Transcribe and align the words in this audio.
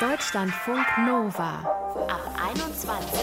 Deutschlandfunk 0.00 0.86
Nova 1.06 1.58
ab 2.06 2.20
21. 2.54 3.18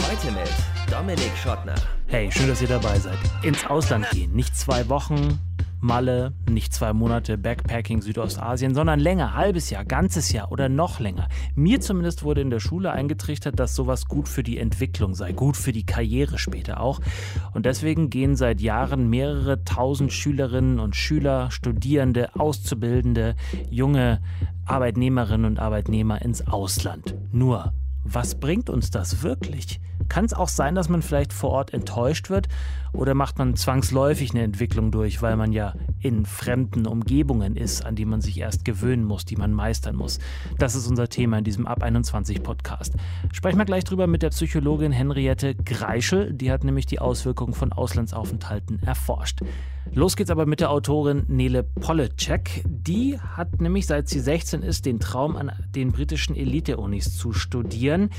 Heute 0.00 0.30
mit 0.30 0.75
Dominik 0.90 1.36
Schottner. 1.36 1.74
Hey, 2.06 2.30
schön, 2.30 2.48
dass 2.48 2.62
ihr 2.62 2.68
dabei 2.68 2.98
seid. 2.98 3.18
Ins 3.42 3.66
Ausland 3.66 4.08
gehen. 4.10 4.32
Nicht 4.32 4.56
zwei 4.56 4.88
Wochen, 4.88 5.38
Malle, 5.80 6.32
nicht 6.48 6.72
zwei 6.72 6.92
Monate 6.92 7.36
Backpacking 7.36 8.02
Südostasien, 8.02 8.74
sondern 8.74 9.00
länger, 9.00 9.34
halbes 9.34 9.70
Jahr, 9.70 9.84
ganzes 9.84 10.32
Jahr 10.32 10.52
oder 10.52 10.68
noch 10.68 11.00
länger. 11.00 11.28
Mir 11.54 11.80
zumindest 11.80 12.22
wurde 12.22 12.40
in 12.40 12.50
der 12.50 12.60
Schule 12.60 12.92
eingetrichtert, 12.92 13.58
dass 13.58 13.74
sowas 13.74 14.06
gut 14.06 14.28
für 14.28 14.42
die 14.42 14.58
Entwicklung 14.58 15.14
sei, 15.14 15.32
gut 15.32 15.56
für 15.56 15.72
die 15.72 15.84
Karriere 15.84 16.38
später 16.38 16.80
auch. 16.80 17.00
Und 17.52 17.66
deswegen 17.66 18.08
gehen 18.08 18.36
seit 18.36 18.60
Jahren 18.60 19.10
mehrere 19.10 19.64
tausend 19.64 20.12
Schülerinnen 20.12 20.78
und 20.78 20.96
Schüler, 20.96 21.50
Studierende, 21.50 22.34
Auszubildende, 22.36 23.34
junge 23.70 24.20
Arbeitnehmerinnen 24.64 25.46
und 25.46 25.58
Arbeitnehmer 25.58 26.22
ins 26.22 26.46
Ausland. 26.46 27.14
Nur, 27.32 27.72
was 28.14 28.36
bringt 28.36 28.70
uns 28.70 28.90
das 28.90 29.22
wirklich? 29.22 29.80
Kann 30.08 30.24
es 30.24 30.34
auch 30.34 30.48
sein, 30.48 30.74
dass 30.74 30.88
man 30.88 31.02
vielleicht 31.02 31.32
vor 31.32 31.50
Ort 31.50 31.74
enttäuscht 31.74 32.30
wird 32.30 32.48
oder 32.96 33.14
macht 33.14 33.38
man 33.38 33.56
zwangsläufig 33.56 34.30
eine 34.30 34.42
Entwicklung 34.42 34.90
durch, 34.90 35.22
weil 35.22 35.36
man 35.36 35.52
ja 35.52 35.74
in 36.00 36.24
fremden 36.24 36.86
Umgebungen 36.86 37.56
ist, 37.56 37.84
an 37.84 37.94
die 37.94 38.04
man 38.04 38.20
sich 38.20 38.38
erst 38.38 38.64
gewöhnen 38.64 39.04
muss, 39.04 39.24
die 39.24 39.36
man 39.36 39.52
meistern 39.52 39.96
muss? 39.96 40.18
Das 40.58 40.74
ist 40.74 40.86
unser 40.86 41.08
Thema 41.08 41.38
in 41.38 41.44
diesem 41.44 41.66
Ab 41.66 41.82
21 41.82 42.42
Podcast. 42.42 42.94
Sprechen 43.32 43.58
wir 43.58 43.64
gleich 43.64 43.84
drüber 43.84 44.06
mit 44.06 44.22
der 44.22 44.30
Psychologin 44.30 44.92
Henriette 44.92 45.54
Greischel, 45.54 46.32
die 46.32 46.50
hat 46.50 46.64
nämlich 46.64 46.86
die 46.86 46.98
Auswirkungen 46.98 47.54
von 47.54 47.72
Auslandsaufenthalten 47.72 48.82
erforscht. 48.82 49.40
Los 49.92 50.16
geht's 50.16 50.30
aber 50.30 50.46
mit 50.46 50.60
der 50.60 50.70
Autorin 50.70 51.24
Nele 51.28 51.62
Polacek. 51.62 52.64
Die 52.66 53.18
hat 53.18 53.60
nämlich 53.60 53.86
seit 53.86 54.08
sie 54.08 54.20
16 54.20 54.62
ist 54.62 54.84
den 54.84 55.00
Traum 55.00 55.36
an 55.36 55.52
den 55.74 55.92
britischen 55.92 56.34
Elite-Unis 56.34 57.16
zu 57.16 57.32
studieren 57.32 58.10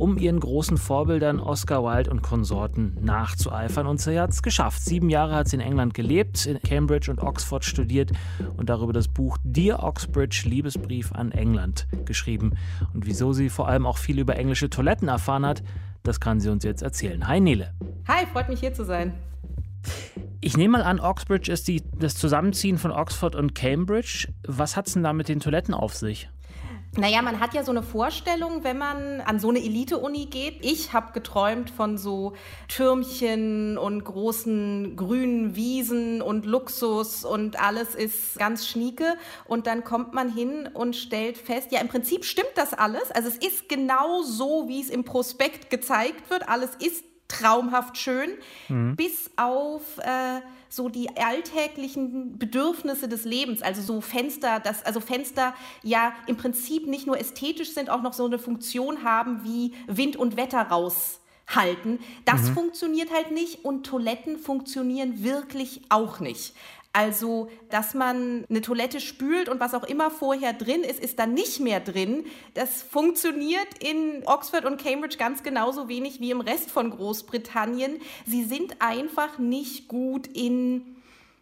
um 0.00 0.16
ihren 0.16 0.40
großen 0.40 0.78
Vorbildern 0.78 1.40
Oscar 1.40 1.84
Wilde 1.84 2.10
und 2.10 2.22
Konsorten 2.22 2.96
nachzueifern. 3.02 3.86
Und 3.86 4.00
sie 4.00 4.18
hat 4.18 4.30
es 4.30 4.42
geschafft. 4.42 4.82
Sieben 4.82 5.10
Jahre 5.10 5.34
hat 5.34 5.48
sie 5.48 5.56
in 5.56 5.60
England 5.60 5.92
gelebt, 5.92 6.46
in 6.46 6.58
Cambridge 6.62 7.10
und 7.10 7.20
Oxford 7.20 7.64
studiert 7.64 8.10
und 8.56 8.70
darüber 8.70 8.94
das 8.94 9.08
Buch 9.08 9.36
Dear 9.44 9.82
Oxbridge, 9.82 10.44
Liebesbrief 10.46 11.12
an 11.12 11.32
England 11.32 11.86
geschrieben. 12.06 12.54
Und 12.94 13.04
wieso 13.04 13.34
sie 13.34 13.50
vor 13.50 13.68
allem 13.68 13.84
auch 13.84 13.98
viel 13.98 14.18
über 14.18 14.36
englische 14.36 14.70
Toiletten 14.70 15.08
erfahren 15.08 15.44
hat, 15.44 15.62
das 16.02 16.18
kann 16.18 16.40
sie 16.40 16.48
uns 16.48 16.64
jetzt 16.64 16.80
erzählen. 16.80 17.28
Hi 17.28 17.38
Nele. 17.38 17.74
Hi, 18.08 18.24
freut 18.32 18.48
mich 18.48 18.60
hier 18.60 18.72
zu 18.72 18.84
sein. 18.84 19.12
Ich 20.40 20.56
nehme 20.56 20.78
mal 20.78 20.82
an, 20.82 20.98
Oxbridge 20.98 21.52
ist 21.52 21.68
die, 21.68 21.82
das 21.98 22.14
Zusammenziehen 22.14 22.78
von 22.78 22.90
Oxford 22.90 23.34
und 23.34 23.54
Cambridge. 23.54 24.28
Was 24.46 24.76
hat 24.78 24.86
es 24.86 24.94
denn 24.94 25.02
da 25.02 25.12
mit 25.12 25.28
den 25.28 25.40
Toiletten 25.40 25.74
auf 25.74 25.94
sich? 25.94 26.30
Naja, 26.96 27.22
man 27.22 27.38
hat 27.38 27.54
ja 27.54 27.62
so 27.62 27.70
eine 27.70 27.84
Vorstellung, 27.84 28.64
wenn 28.64 28.76
man 28.76 29.20
an 29.20 29.38
so 29.38 29.48
eine 29.48 29.60
Elite-Uni 29.60 30.26
geht. 30.26 30.64
Ich 30.64 30.92
habe 30.92 31.12
geträumt 31.12 31.70
von 31.70 31.96
so 31.96 32.32
Türmchen 32.66 33.78
und 33.78 34.04
großen 34.04 34.96
grünen 34.96 35.54
Wiesen 35.54 36.20
und 36.20 36.46
Luxus 36.46 37.24
und 37.24 37.62
alles 37.62 37.94
ist 37.94 38.36
ganz 38.38 38.66
schnieke. 38.66 39.14
Und 39.46 39.68
dann 39.68 39.84
kommt 39.84 40.14
man 40.14 40.28
hin 40.28 40.68
und 40.74 40.96
stellt 40.96 41.38
fest, 41.38 41.70
ja, 41.70 41.80
im 41.80 41.86
Prinzip 41.86 42.24
stimmt 42.24 42.52
das 42.56 42.74
alles. 42.74 43.12
Also 43.12 43.28
es 43.28 43.36
ist 43.36 43.68
genau 43.68 44.22
so, 44.22 44.66
wie 44.66 44.80
es 44.80 44.90
im 44.90 45.04
Prospekt 45.04 45.70
gezeigt 45.70 46.28
wird. 46.28 46.48
Alles 46.48 46.70
ist 46.80 47.04
traumhaft 47.28 47.98
schön, 47.98 48.30
mhm. 48.68 48.96
bis 48.96 49.30
auf 49.36 49.98
äh, 49.98 50.40
so 50.70 50.88
die 50.88 51.16
alltäglichen 51.16 52.38
Bedürfnisse 52.38 53.08
des 53.08 53.24
Lebens, 53.24 53.60
also 53.60 53.82
so 53.82 54.00
Fenster, 54.00 54.60
das, 54.60 54.84
also 54.86 55.00
Fenster 55.00 55.52
ja 55.82 56.12
im 56.28 56.36
Prinzip 56.36 56.86
nicht 56.86 57.06
nur 57.06 57.18
ästhetisch 57.18 57.74
sind, 57.74 57.90
auch 57.90 58.02
noch 58.02 58.12
so 58.12 58.24
eine 58.24 58.38
Funktion 58.38 59.02
haben 59.02 59.42
wie 59.42 59.74
Wind 59.88 60.16
und 60.16 60.36
Wetter 60.36 60.62
raushalten. 60.62 61.98
Das 62.24 62.42
mhm. 62.42 62.54
funktioniert 62.54 63.12
halt 63.12 63.32
nicht 63.32 63.64
und 63.64 63.84
Toiletten 63.84 64.38
funktionieren 64.38 65.24
wirklich 65.24 65.82
auch 65.88 66.20
nicht. 66.20 66.54
Also, 66.92 67.48
dass 67.70 67.94
man 67.94 68.44
eine 68.50 68.62
Toilette 68.62 69.00
spült 69.00 69.48
und 69.48 69.60
was 69.60 69.74
auch 69.74 69.84
immer 69.84 70.10
vorher 70.10 70.52
drin 70.52 70.82
ist, 70.82 70.98
ist 70.98 71.20
dann 71.20 71.34
nicht 71.34 71.60
mehr 71.60 71.78
drin. 71.78 72.24
Das 72.54 72.82
funktioniert 72.82 73.68
in 73.78 74.22
Oxford 74.26 74.64
und 74.64 74.82
Cambridge 74.82 75.16
ganz 75.16 75.44
genauso 75.44 75.88
wenig 75.88 76.18
wie 76.18 76.32
im 76.32 76.40
Rest 76.40 76.70
von 76.70 76.90
Großbritannien. 76.90 78.00
Sie 78.26 78.42
sind 78.42 78.82
einfach 78.82 79.38
nicht 79.38 79.86
gut 79.86 80.26
in 80.26 80.96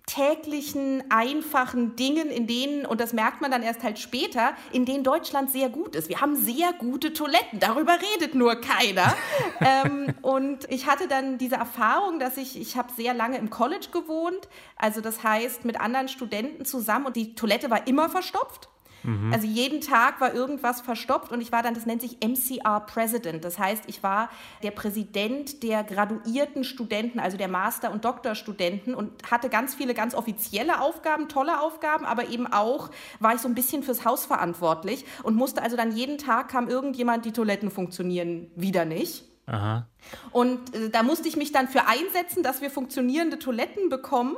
täglichen, 0.08 1.04
einfachen 1.10 1.94
Dingen, 1.94 2.30
in 2.30 2.46
denen, 2.46 2.86
und 2.86 3.00
das 3.00 3.12
merkt 3.12 3.40
man 3.40 3.50
dann 3.50 3.62
erst 3.62 3.82
halt 3.82 3.98
später, 3.98 4.54
in 4.72 4.86
denen 4.86 5.04
Deutschland 5.04 5.50
sehr 5.50 5.68
gut 5.68 5.94
ist. 5.94 6.08
Wir 6.08 6.20
haben 6.20 6.34
sehr 6.34 6.72
gute 6.72 7.12
Toiletten, 7.12 7.60
darüber 7.60 7.92
redet 7.92 8.34
nur 8.34 8.56
keiner. 8.56 9.14
ähm, 9.60 10.14
und 10.22 10.70
ich 10.70 10.86
hatte 10.86 11.08
dann 11.08 11.36
diese 11.36 11.56
Erfahrung, 11.56 12.18
dass 12.18 12.38
ich, 12.38 12.58
ich 12.58 12.76
habe 12.76 12.92
sehr 12.96 13.12
lange 13.12 13.36
im 13.36 13.50
College 13.50 13.88
gewohnt, 13.92 14.48
also 14.76 15.00
das 15.00 15.22
heißt 15.22 15.66
mit 15.66 15.78
anderen 15.78 16.08
Studenten 16.08 16.64
zusammen 16.64 17.06
und 17.06 17.16
die 17.16 17.34
Toilette 17.34 17.70
war 17.70 17.86
immer 17.86 18.08
verstopft. 18.08 18.70
Mhm. 19.02 19.32
Also 19.32 19.46
jeden 19.46 19.80
Tag 19.80 20.20
war 20.20 20.34
irgendwas 20.34 20.80
verstopft 20.80 21.32
und 21.32 21.40
ich 21.40 21.52
war 21.52 21.62
dann, 21.62 21.74
das 21.74 21.86
nennt 21.86 22.02
sich 22.02 22.18
MCR 22.22 22.80
President. 22.80 23.44
Das 23.44 23.58
heißt, 23.58 23.84
ich 23.86 24.02
war 24.02 24.30
der 24.62 24.70
Präsident 24.70 25.62
der 25.62 25.84
graduierten 25.84 26.64
Studenten, 26.64 27.20
also 27.20 27.36
der 27.36 27.48
Master- 27.48 27.90
und 27.92 28.04
Doktorstudenten 28.04 28.94
und 28.94 29.30
hatte 29.30 29.48
ganz 29.48 29.74
viele 29.74 29.94
ganz 29.94 30.14
offizielle 30.14 30.80
Aufgaben, 30.80 31.28
tolle 31.28 31.60
Aufgaben, 31.60 32.04
aber 32.04 32.28
eben 32.28 32.46
auch 32.46 32.90
war 33.20 33.34
ich 33.34 33.40
so 33.40 33.48
ein 33.48 33.54
bisschen 33.54 33.82
fürs 33.82 34.04
Haus 34.04 34.26
verantwortlich 34.26 35.04
und 35.22 35.36
musste 35.36 35.62
also 35.62 35.76
dann 35.76 35.92
jeden 35.92 36.18
Tag 36.18 36.48
kam 36.48 36.68
irgendjemand, 36.68 37.24
die 37.24 37.32
Toiletten 37.32 37.70
funktionieren 37.70 38.50
wieder 38.56 38.84
nicht. 38.84 39.24
Aha. 39.48 39.86
Und 40.30 40.74
äh, 40.74 40.90
da 40.90 41.02
musste 41.02 41.28
ich 41.28 41.36
mich 41.36 41.52
dann 41.52 41.68
für 41.68 41.86
einsetzen, 41.86 42.42
dass 42.42 42.60
wir 42.60 42.70
funktionierende 42.70 43.38
Toiletten 43.38 43.88
bekommen. 43.88 44.36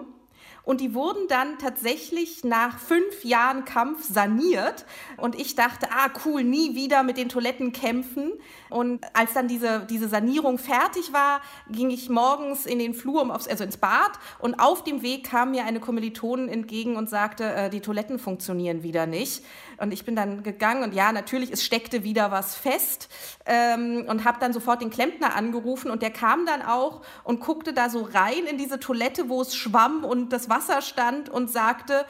Und 0.62 0.80
die 0.80 0.94
wurden 0.94 1.26
dann 1.28 1.58
tatsächlich 1.58 2.44
nach 2.44 2.78
fünf 2.78 3.24
Jahren 3.24 3.64
Kampf 3.64 4.04
saniert. 4.04 4.86
Und 5.16 5.38
ich 5.38 5.54
dachte, 5.54 5.88
ah 5.90 6.10
cool, 6.24 6.44
nie 6.44 6.74
wieder 6.74 7.02
mit 7.02 7.16
den 7.16 7.28
Toiletten 7.28 7.72
kämpfen. 7.72 8.32
Und 8.68 9.04
als 9.14 9.32
dann 9.32 9.48
diese, 9.48 9.86
diese 9.88 10.08
Sanierung 10.08 10.58
fertig 10.58 11.12
war, 11.12 11.40
ging 11.68 11.90
ich 11.90 12.08
morgens 12.08 12.66
in 12.66 12.78
den 12.78 12.94
Flur, 12.94 13.30
also 13.32 13.64
ins 13.64 13.76
Bad. 13.76 14.12
Und 14.38 14.60
auf 14.60 14.84
dem 14.84 15.02
Weg 15.02 15.24
kam 15.24 15.52
mir 15.52 15.64
eine 15.64 15.80
Kommilitonin 15.80 16.48
entgegen 16.48 16.96
und 16.96 17.08
sagte, 17.08 17.44
äh, 17.44 17.70
die 17.70 17.80
Toiletten 17.80 18.18
funktionieren 18.18 18.82
wieder 18.82 19.06
nicht. 19.06 19.44
Und 19.80 19.92
ich 19.92 20.04
bin 20.04 20.14
dann 20.14 20.42
gegangen 20.42 20.82
und 20.82 20.94
ja, 20.94 21.10
natürlich, 21.10 21.50
es 21.50 21.64
steckte 21.64 22.04
wieder 22.04 22.30
was 22.30 22.54
fest. 22.54 23.08
Ähm, 23.46 24.04
und 24.08 24.24
habe 24.24 24.38
dann 24.38 24.52
sofort 24.52 24.82
den 24.82 24.90
Klempner 24.90 25.34
angerufen. 25.34 25.90
Und 25.90 26.02
der 26.02 26.10
kam 26.10 26.44
dann 26.44 26.62
auch 26.62 27.00
und 27.24 27.40
guckte 27.40 27.72
da 27.72 27.88
so 27.88 28.02
rein 28.02 28.44
in 28.48 28.58
diese 28.58 28.78
Toilette, 28.78 29.28
wo 29.28 29.40
es 29.40 29.56
schwamm 29.56 30.04
und 30.04 30.32
das 30.32 30.50
Wasser 30.50 30.82
stand 30.82 31.30
und 31.30 31.50
sagte, 31.50 32.04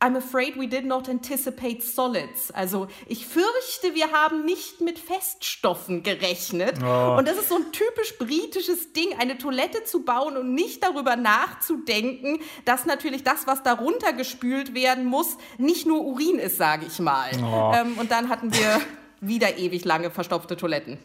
I'm 0.00 0.16
afraid 0.16 0.56
we 0.56 0.68
did 0.68 0.84
not 0.84 1.08
anticipate 1.08 1.82
solids. 1.82 2.52
Also 2.52 2.86
ich 3.08 3.26
fürchte, 3.26 3.94
wir 3.94 4.12
haben 4.12 4.44
nicht 4.44 4.80
mit 4.80 4.96
Feststoffen 4.96 6.04
gerechnet. 6.04 6.76
Oh. 6.80 7.16
Und 7.18 7.26
das 7.26 7.36
ist 7.36 7.48
so 7.48 7.56
ein 7.56 7.72
typisch 7.72 8.16
britisches 8.16 8.92
Ding, 8.92 9.08
eine 9.18 9.38
Toilette 9.38 9.82
zu 9.82 10.04
bauen 10.04 10.36
und 10.36 10.54
nicht 10.54 10.84
darüber 10.84 11.16
nachzudenken, 11.16 12.38
dass 12.64 12.86
natürlich 12.86 13.24
das, 13.24 13.48
was 13.48 13.64
darunter 13.64 14.12
gespült 14.12 14.72
werden 14.72 15.04
muss, 15.04 15.36
nicht 15.58 15.84
nur 15.84 16.04
Urin 16.04 16.38
ist, 16.38 16.58
sage 16.58 16.86
ich 16.86 17.00
mal. 17.00 17.30
Oh. 17.42 17.72
Ähm, 17.74 17.98
und 17.98 18.12
dann 18.12 18.28
hatten 18.28 18.54
wir 18.54 18.80
wieder 19.20 19.58
ewig 19.58 19.84
lange 19.84 20.12
verstopfte 20.12 20.56
Toiletten. 20.56 20.98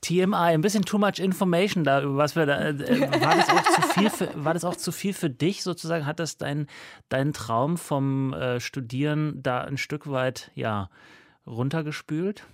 TMI, 0.00 0.34
ein 0.34 0.60
bisschen 0.60 0.84
too 0.84 0.98
much 0.98 1.18
information 1.18 1.84
da, 1.84 2.02
was 2.04 2.36
wir 2.36 2.46
da. 2.46 2.60
Äh, 2.60 3.00
war, 3.20 3.36
das 3.36 3.48
auch 3.48 3.62
zu 3.62 3.82
viel 3.82 4.10
für, 4.10 4.44
war 4.44 4.54
das 4.54 4.64
auch 4.64 4.76
zu 4.76 4.92
viel 4.92 5.12
für 5.12 5.30
dich 5.30 5.62
sozusagen? 5.62 6.06
Hat 6.06 6.20
das 6.20 6.36
dein, 6.36 6.66
dein 7.08 7.32
Traum 7.32 7.76
vom 7.76 8.32
äh, 8.32 8.60
Studieren 8.60 9.42
da 9.42 9.62
ein 9.62 9.76
Stück 9.76 10.10
weit 10.10 10.50
ja, 10.54 10.90
runtergespült? 11.46 12.44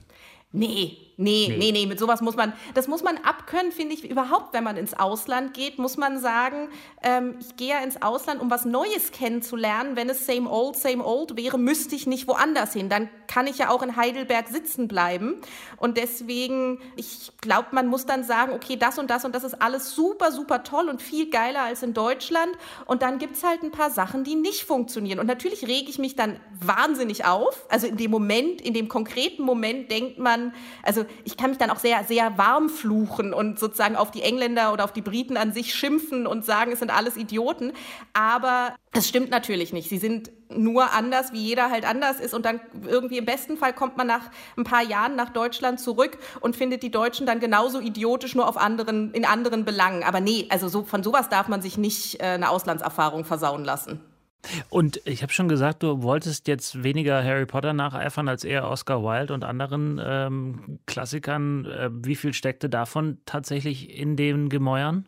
Nee, 0.56 0.98
nee, 1.16 1.48
nee, 1.48 1.56
nee, 1.58 1.72
nee, 1.72 1.86
mit 1.86 1.98
sowas 1.98 2.20
muss 2.20 2.36
man, 2.36 2.52
das 2.74 2.86
muss 2.86 3.02
man 3.02 3.16
abkönnen, 3.18 3.72
finde 3.72 3.94
ich, 3.94 4.08
überhaupt, 4.08 4.54
wenn 4.54 4.62
man 4.62 4.76
ins 4.76 4.94
Ausland 4.94 5.52
geht, 5.52 5.78
muss 5.78 5.96
man 5.96 6.20
sagen, 6.20 6.68
ähm, 7.02 7.36
ich 7.40 7.56
gehe 7.56 7.70
ja 7.70 7.78
ins 7.80 8.02
Ausland, 8.02 8.40
um 8.40 8.52
was 8.52 8.64
Neues 8.64 9.10
kennenzulernen. 9.10 9.96
Wenn 9.96 10.08
es 10.08 10.26
same 10.26 10.48
old, 10.48 10.76
same 10.76 11.04
old 11.04 11.36
wäre, 11.36 11.58
müsste 11.58 11.96
ich 11.96 12.06
nicht 12.06 12.28
woanders 12.28 12.72
hin. 12.72 12.88
Dann 12.88 13.08
kann 13.26 13.48
ich 13.48 13.58
ja 13.58 13.70
auch 13.70 13.82
in 13.82 13.96
Heidelberg 13.96 14.48
sitzen 14.48 14.86
bleiben. 14.86 15.40
Und 15.76 15.96
deswegen, 15.96 16.78
ich 16.94 17.32
glaube, 17.40 17.68
man 17.72 17.88
muss 17.88 18.06
dann 18.06 18.22
sagen, 18.22 18.52
okay, 18.52 18.76
das 18.76 18.98
und 18.98 19.10
das 19.10 19.24
und 19.24 19.34
das 19.34 19.42
ist 19.42 19.60
alles 19.60 19.94
super, 19.94 20.30
super 20.30 20.62
toll 20.62 20.88
und 20.88 21.02
viel 21.02 21.30
geiler 21.30 21.62
als 21.62 21.82
in 21.82 21.94
Deutschland. 21.94 22.52
Und 22.86 23.02
dann 23.02 23.18
gibt's 23.18 23.42
halt 23.42 23.64
ein 23.64 23.72
paar 23.72 23.90
Sachen, 23.90 24.22
die 24.22 24.36
nicht 24.36 24.62
funktionieren. 24.62 25.18
Und 25.18 25.26
natürlich 25.26 25.66
rege 25.66 25.90
ich 25.90 25.98
mich 25.98 26.14
dann 26.14 26.38
wahnsinnig 26.60 27.24
auf. 27.24 27.66
Also 27.68 27.88
in 27.88 27.96
dem 27.96 28.12
Moment, 28.12 28.60
in 28.60 28.72
dem 28.72 28.86
konkreten 28.88 29.42
Moment 29.42 29.90
denkt 29.90 30.18
man, 30.18 30.43
also 30.82 31.04
ich 31.24 31.36
kann 31.36 31.50
mich 31.50 31.58
dann 31.58 31.70
auch 31.70 31.78
sehr, 31.78 32.04
sehr 32.04 32.36
warm 32.38 32.68
fluchen 32.68 33.32
und 33.32 33.58
sozusagen 33.58 33.96
auf 33.96 34.10
die 34.10 34.22
Engländer 34.22 34.72
oder 34.72 34.84
auf 34.84 34.92
die 34.92 35.02
Briten 35.02 35.36
an 35.36 35.52
sich 35.52 35.74
schimpfen 35.74 36.26
und 36.26 36.44
sagen, 36.44 36.72
es 36.72 36.80
sind 36.80 36.90
alles 36.90 37.16
Idioten. 37.16 37.72
Aber 38.12 38.74
das 38.92 39.08
stimmt 39.08 39.30
natürlich 39.30 39.72
nicht. 39.72 39.88
Sie 39.88 39.98
sind 39.98 40.30
nur 40.48 40.92
anders, 40.92 41.32
wie 41.32 41.42
jeder 41.42 41.70
halt 41.70 41.84
anders 41.84 42.20
ist. 42.20 42.34
Und 42.34 42.44
dann 42.44 42.60
irgendwie 42.86 43.18
im 43.18 43.24
besten 43.24 43.56
Fall 43.56 43.72
kommt 43.72 43.96
man 43.96 44.06
nach 44.06 44.30
ein 44.56 44.64
paar 44.64 44.82
Jahren 44.82 45.16
nach 45.16 45.30
Deutschland 45.30 45.80
zurück 45.80 46.18
und 46.40 46.56
findet 46.56 46.82
die 46.82 46.90
Deutschen 46.90 47.26
dann 47.26 47.40
genauso 47.40 47.80
idiotisch, 47.80 48.34
nur 48.34 48.48
auf 48.48 48.56
anderen, 48.56 49.12
in 49.12 49.24
anderen 49.24 49.64
Belangen. 49.64 50.04
Aber 50.04 50.20
nee, 50.20 50.46
also 50.50 50.68
so, 50.68 50.84
von 50.84 51.02
sowas 51.02 51.28
darf 51.28 51.48
man 51.48 51.62
sich 51.62 51.76
nicht 51.76 52.20
äh, 52.20 52.24
eine 52.24 52.50
Auslandserfahrung 52.50 53.24
versauen 53.24 53.64
lassen. 53.64 54.00
Und 54.68 55.00
ich 55.04 55.22
habe 55.22 55.32
schon 55.32 55.48
gesagt, 55.48 55.82
du 55.82 56.02
wolltest 56.02 56.48
jetzt 56.48 56.82
weniger 56.82 57.22
Harry 57.22 57.46
Potter 57.46 57.72
nacheifern 57.72 58.28
als 58.28 58.44
eher 58.44 58.68
Oscar 58.68 59.02
Wilde 59.02 59.34
und 59.34 59.44
anderen 59.44 60.00
ähm, 60.04 60.78
Klassikern. 60.86 61.64
Äh, 61.66 61.90
wie 61.92 62.16
viel 62.16 62.32
steckte 62.32 62.68
davon 62.68 63.18
tatsächlich 63.26 63.90
in 63.98 64.16
den 64.16 64.48
Gemäuern? 64.48 65.06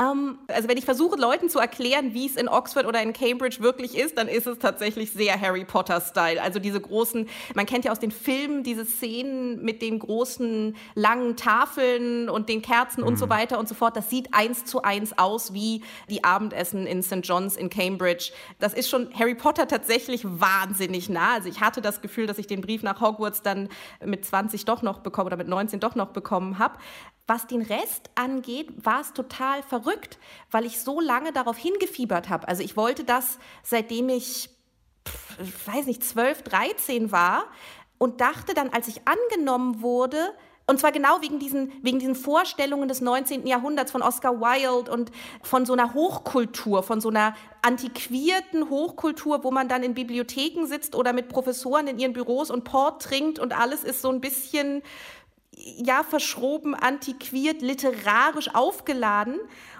Ähm, 0.00 0.38
also 0.46 0.68
wenn 0.68 0.78
ich 0.78 0.84
versuche, 0.84 1.16
Leuten 1.16 1.48
zu 1.48 1.58
erklären, 1.58 2.14
wie 2.14 2.26
es 2.26 2.36
in 2.36 2.48
Oxford 2.48 2.86
oder 2.86 3.02
in 3.02 3.12
Cambridge 3.12 3.58
wirklich 3.60 3.96
ist, 3.96 4.16
dann 4.16 4.28
ist 4.28 4.46
es 4.46 4.58
tatsächlich 4.58 5.10
sehr 5.10 5.40
Harry 5.40 5.64
Potter-Style. 5.64 6.40
Also 6.40 6.60
diese 6.60 6.80
großen, 6.80 7.28
man 7.54 7.66
kennt 7.66 7.84
ja 7.84 7.90
aus 7.90 7.98
den 7.98 8.12
Filmen 8.12 8.62
diese 8.62 8.84
Szenen 8.84 9.64
mit 9.64 9.82
den 9.82 9.98
großen 9.98 10.76
langen 10.94 11.36
Tafeln 11.36 12.28
und 12.28 12.48
den 12.48 12.62
Kerzen 12.62 13.00
mhm. 13.00 13.08
und 13.08 13.18
so 13.18 13.26
mhm. 13.26 13.30
weiter 13.30 13.58
und 13.58 13.68
so 13.68 13.74
fort. 13.74 13.96
Das 13.96 14.08
sieht 14.08 14.32
eins 14.32 14.64
zu 14.64 14.82
eins 14.82 15.18
aus 15.18 15.52
wie 15.52 15.82
die 16.08 16.22
Abendessen 16.22 16.86
in 16.86 17.02
St. 17.02 17.20
John's 17.22 17.56
in 17.56 17.68
Cambridge. 17.68 18.30
Das 18.60 18.74
ist 18.74 18.88
schon 18.88 19.08
Harry 19.18 19.34
Potter 19.34 19.66
tatsächlich 19.66 20.22
wahnsinnig 20.24 21.08
nah. 21.08 21.34
Also 21.34 21.48
ich 21.48 21.60
hatte 21.60 21.80
das 21.80 22.00
Gefühl, 22.00 22.26
dass 22.28 22.38
ich 22.38 22.46
den 22.46 22.60
Brief 22.60 22.84
nach 22.84 23.00
Hogwarts 23.00 23.42
dann 23.42 23.68
mit 24.04 24.24
20 24.24 24.64
doch 24.64 24.82
noch 24.82 25.00
bekommen 25.00 25.26
oder 25.26 25.36
mit 25.36 25.48
19 25.48 25.80
doch 25.80 25.96
noch 25.96 26.08
bekommen 26.08 26.58
habe. 26.60 26.78
Was 27.28 27.46
den 27.46 27.60
Rest 27.60 28.08
angeht, 28.14 28.68
war 28.84 29.02
es 29.02 29.12
total 29.12 29.62
verrückt, 29.62 30.18
weil 30.50 30.64
ich 30.64 30.80
so 30.80 30.98
lange 30.98 31.30
darauf 31.30 31.58
hingefiebert 31.58 32.30
habe. 32.30 32.48
Also 32.48 32.62
ich 32.62 32.74
wollte 32.74 33.04
das, 33.04 33.38
seitdem 33.62 34.08
ich, 34.08 34.48
ich 35.38 35.68
weiß 35.68 35.84
nicht, 35.84 36.02
12, 36.02 36.42
13 36.42 37.12
war 37.12 37.44
und 37.98 38.22
dachte 38.22 38.54
dann, 38.54 38.70
als 38.70 38.88
ich 38.88 39.02
angenommen 39.06 39.82
wurde, 39.82 40.34
und 40.66 40.80
zwar 40.80 40.92
genau 40.92 41.22
wegen 41.22 41.38
diesen, 41.38 41.72
wegen 41.82 41.98
diesen 41.98 42.14
Vorstellungen 42.14 42.88
des 42.88 43.00
19. 43.00 43.46
Jahrhunderts 43.46 43.90
von 43.90 44.02
Oscar 44.02 44.40
Wilde 44.40 44.90
und 44.90 45.10
von 45.42 45.64
so 45.64 45.72
einer 45.72 45.94
Hochkultur, 45.94 46.82
von 46.82 47.00
so 47.00 47.08
einer 47.08 47.34
antiquierten 47.62 48.68
Hochkultur, 48.68 49.44
wo 49.44 49.50
man 49.50 49.68
dann 49.68 49.82
in 49.82 49.94
Bibliotheken 49.94 50.66
sitzt 50.66 50.94
oder 50.94 51.14
mit 51.14 51.28
Professoren 51.28 51.88
in 51.88 51.98
ihren 51.98 52.12
Büros 52.12 52.50
und 52.50 52.64
Port 52.64 53.02
trinkt 53.02 53.38
und 53.38 53.58
alles 53.58 53.82
ist 53.82 54.02
so 54.02 54.10
ein 54.10 54.20
bisschen 54.20 54.82
ja 55.76 56.02
verschroben, 56.04 56.74
antiquiert, 56.74 57.62
literarisch 57.62 58.54
aufgeladen. 58.54 59.38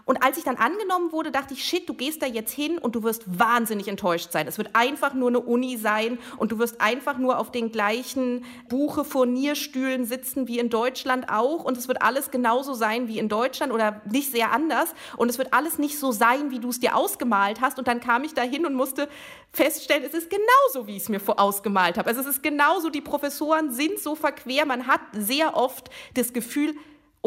Und 0.08 0.22
als 0.22 0.38
ich 0.38 0.44
dann 0.44 0.56
angenommen 0.56 1.12
wurde, 1.12 1.30
dachte 1.30 1.52
ich, 1.52 1.62
shit, 1.62 1.86
du 1.86 1.92
gehst 1.92 2.22
da 2.22 2.26
jetzt 2.26 2.50
hin 2.50 2.78
und 2.78 2.94
du 2.94 3.02
wirst 3.02 3.24
wahnsinnig 3.38 3.88
enttäuscht 3.88 4.32
sein. 4.32 4.48
Es 4.48 4.56
wird 4.56 4.70
einfach 4.72 5.12
nur 5.12 5.28
eine 5.28 5.40
Uni 5.40 5.76
sein 5.76 6.18
und 6.38 6.50
du 6.50 6.58
wirst 6.58 6.80
einfach 6.80 7.18
nur 7.18 7.38
auf 7.38 7.52
den 7.52 7.72
gleichen 7.72 8.46
Buche-Furnierstühlen 8.70 10.06
sitzen 10.06 10.48
wie 10.48 10.58
in 10.60 10.70
Deutschland 10.70 11.28
auch. 11.28 11.62
Und 11.62 11.76
es 11.76 11.88
wird 11.88 12.00
alles 12.00 12.30
genauso 12.30 12.72
sein 12.72 13.06
wie 13.06 13.18
in 13.18 13.28
Deutschland 13.28 13.70
oder 13.70 14.00
nicht 14.10 14.32
sehr 14.32 14.50
anders. 14.50 14.94
Und 15.18 15.28
es 15.28 15.36
wird 15.36 15.52
alles 15.52 15.78
nicht 15.78 15.98
so 15.98 16.10
sein, 16.10 16.50
wie 16.50 16.58
du 16.58 16.70
es 16.70 16.80
dir 16.80 16.96
ausgemalt 16.96 17.60
hast. 17.60 17.78
Und 17.78 17.86
dann 17.86 18.00
kam 18.00 18.24
ich 18.24 18.32
da 18.32 18.40
hin 18.40 18.64
und 18.64 18.72
musste 18.72 19.10
feststellen, 19.52 20.04
es 20.04 20.14
ist 20.14 20.30
genauso, 20.30 20.86
wie 20.86 20.96
ich 20.96 21.02
es 21.02 21.10
mir 21.10 21.20
ausgemalt 21.38 21.98
habe. 21.98 22.08
Also 22.08 22.22
es 22.22 22.26
ist 22.28 22.42
genauso, 22.42 22.88
die 22.88 23.02
Professoren 23.02 23.72
sind 23.72 23.98
so 23.98 24.14
verquer. 24.14 24.64
Man 24.64 24.86
hat 24.86 25.02
sehr 25.12 25.54
oft 25.54 25.90
das 26.14 26.32
Gefühl, 26.32 26.74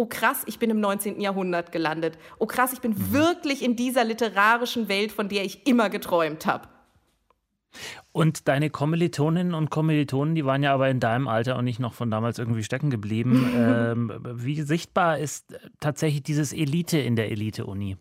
oh 0.02 0.08
krass, 0.08 0.42
ich 0.48 0.58
bin 0.58 0.72
im 0.72 0.80
19. 0.80 1.22
Jahrhundert 1.22 1.72
gelandet. 1.72 2.18
Oh 2.40 2.48
krass, 2.48 2.74
ich 2.74 2.82
bin 2.82 2.94
mhm. 2.94 3.14
wirklich 3.14 3.64
in 3.64 3.76
dieser 3.76 4.04
literarischen 4.04 4.90
Welt, 4.90 5.12
von 5.12 5.30
der 5.30 5.46
ich 5.46 5.68
immer 5.68 5.92
geträumt 5.92 6.48
habe. 6.48 6.68
Und 8.12 8.48
deine 8.48 8.72
Kommilitoninnen 8.72 9.54
und 9.54 9.70
Kommilitonen, 9.70 10.34
die 10.34 10.44
waren 10.44 10.64
ja 10.64 10.74
aber 10.74 10.90
in 10.90 11.00
deinem 11.00 11.28
Alter 11.28 11.56
und 11.56 11.66
nicht 11.66 11.80
noch 11.80 11.94
von 11.94 12.10
damals 12.10 12.40
irgendwie 12.40 12.64
stecken 12.64 12.90
geblieben. 12.90 13.54
ähm, 13.56 14.12
wie 14.34 14.64
sichtbar 14.64 15.20
ist 15.20 15.56
tatsächlich 15.80 16.24
dieses 16.24 16.52
Elite 16.52 16.98
in 16.98 17.16
der 17.16 17.32
Elite-Uni? 17.32 17.98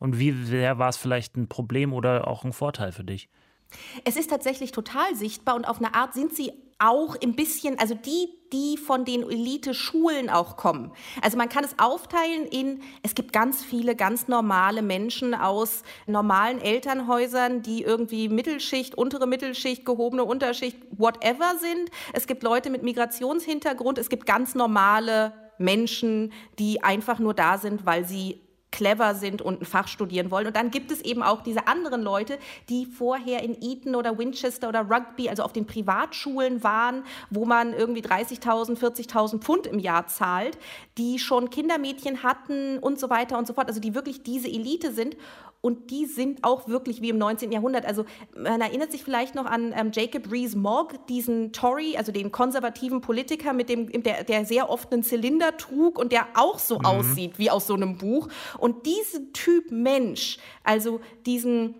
Und 0.00 0.18
wie 0.18 0.32
sehr 0.32 0.78
war 0.78 0.88
es 0.88 0.96
vielleicht 0.96 1.36
ein 1.36 1.48
Problem 1.48 1.92
oder 1.92 2.26
auch 2.26 2.44
ein 2.44 2.54
Vorteil 2.54 2.90
für 2.90 3.04
dich? 3.04 3.28
Es 4.04 4.16
ist 4.16 4.30
tatsächlich 4.30 4.72
total 4.72 5.14
sichtbar 5.14 5.56
und 5.56 5.66
auf 5.66 5.76
eine 5.76 5.94
Art 5.94 6.14
sind 6.14 6.34
sie 6.34 6.52
auch 6.78 7.16
ein 7.22 7.34
bisschen, 7.34 7.78
also 7.78 7.94
die, 7.94 8.28
die 8.52 8.76
von 8.76 9.04
den 9.04 9.22
Elite-Schulen 9.22 10.30
auch 10.30 10.56
kommen. 10.56 10.92
Also 11.22 11.36
man 11.36 11.48
kann 11.48 11.64
es 11.64 11.78
aufteilen 11.78 12.46
in, 12.46 12.82
es 13.02 13.14
gibt 13.14 13.32
ganz 13.32 13.64
viele 13.64 13.96
ganz 13.96 14.28
normale 14.28 14.82
Menschen 14.82 15.34
aus 15.34 15.82
normalen 16.06 16.60
Elternhäusern, 16.60 17.62
die 17.62 17.82
irgendwie 17.82 18.28
Mittelschicht, 18.28 18.94
untere 18.96 19.26
Mittelschicht, 19.26 19.84
gehobene 19.84 20.24
Unterschicht, 20.24 20.78
whatever 20.90 21.56
sind. 21.58 21.90
Es 22.12 22.26
gibt 22.26 22.42
Leute 22.42 22.70
mit 22.70 22.82
Migrationshintergrund, 22.82 23.98
es 23.98 24.08
gibt 24.08 24.26
ganz 24.26 24.54
normale 24.54 25.32
Menschen, 25.58 26.32
die 26.58 26.82
einfach 26.82 27.18
nur 27.18 27.34
da 27.34 27.58
sind, 27.58 27.86
weil 27.86 28.04
sie 28.04 28.43
clever 28.74 29.14
sind 29.14 29.40
und 29.40 29.62
ein 29.62 29.64
Fach 29.64 29.86
studieren 29.86 30.32
wollen. 30.32 30.48
Und 30.48 30.56
dann 30.56 30.72
gibt 30.72 30.90
es 30.90 31.00
eben 31.00 31.22
auch 31.22 31.42
diese 31.42 31.68
anderen 31.68 32.02
Leute, 32.02 32.38
die 32.68 32.86
vorher 32.86 33.44
in 33.44 33.56
Eton 33.62 33.94
oder 33.94 34.18
Winchester 34.18 34.68
oder 34.68 34.80
Rugby, 34.90 35.28
also 35.28 35.44
auf 35.44 35.52
den 35.52 35.64
Privatschulen 35.64 36.64
waren, 36.64 37.04
wo 37.30 37.44
man 37.44 37.72
irgendwie 37.72 38.02
30.000, 38.02 38.76
40.000 38.76 39.38
Pfund 39.38 39.68
im 39.68 39.78
Jahr 39.78 40.08
zahlt, 40.08 40.58
die 40.98 41.20
schon 41.20 41.50
Kindermädchen 41.50 42.24
hatten 42.24 42.80
und 42.80 42.98
so 42.98 43.10
weiter 43.10 43.38
und 43.38 43.46
so 43.46 43.54
fort, 43.54 43.68
also 43.68 43.80
die 43.80 43.94
wirklich 43.94 44.24
diese 44.24 44.48
Elite 44.48 44.92
sind 44.92 45.16
und 45.64 45.90
die 45.90 46.04
sind 46.04 46.44
auch 46.44 46.68
wirklich 46.68 47.00
wie 47.00 47.08
im 47.08 47.16
19. 47.16 47.50
Jahrhundert. 47.50 47.86
Also 47.86 48.04
man 48.36 48.60
erinnert 48.60 48.92
sich 48.92 49.02
vielleicht 49.02 49.34
noch 49.34 49.46
an 49.46 49.72
ähm, 49.74 49.92
Jacob 49.94 50.30
Rees-Mogg, 50.30 51.06
diesen 51.08 51.54
Tory, 51.54 51.96
also 51.96 52.12
den 52.12 52.30
konservativen 52.30 53.00
Politiker, 53.00 53.54
mit 53.54 53.70
dem, 53.70 53.90
der, 54.02 54.24
der 54.24 54.44
sehr 54.44 54.68
oft 54.68 54.92
einen 54.92 55.02
Zylinder 55.02 55.56
trug 55.56 55.98
und 55.98 56.12
der 56.12 56.26
auch 56.34 56.58
so 56.58 56.80
mhm. 56.80 56.84
aussieht 56.84 57.38
wie 57.38 57.50
aus 57.50 57.66
so 57.66 57.72
einem 57.72 57.96
Buch. 57.96 58.28
Und 58.58 58.84
diesen 58.84 59.32
Typ 59.32 59.70
Mensch, 59.70 60.36
also 60.64 61.00
diesen 61.24 61.74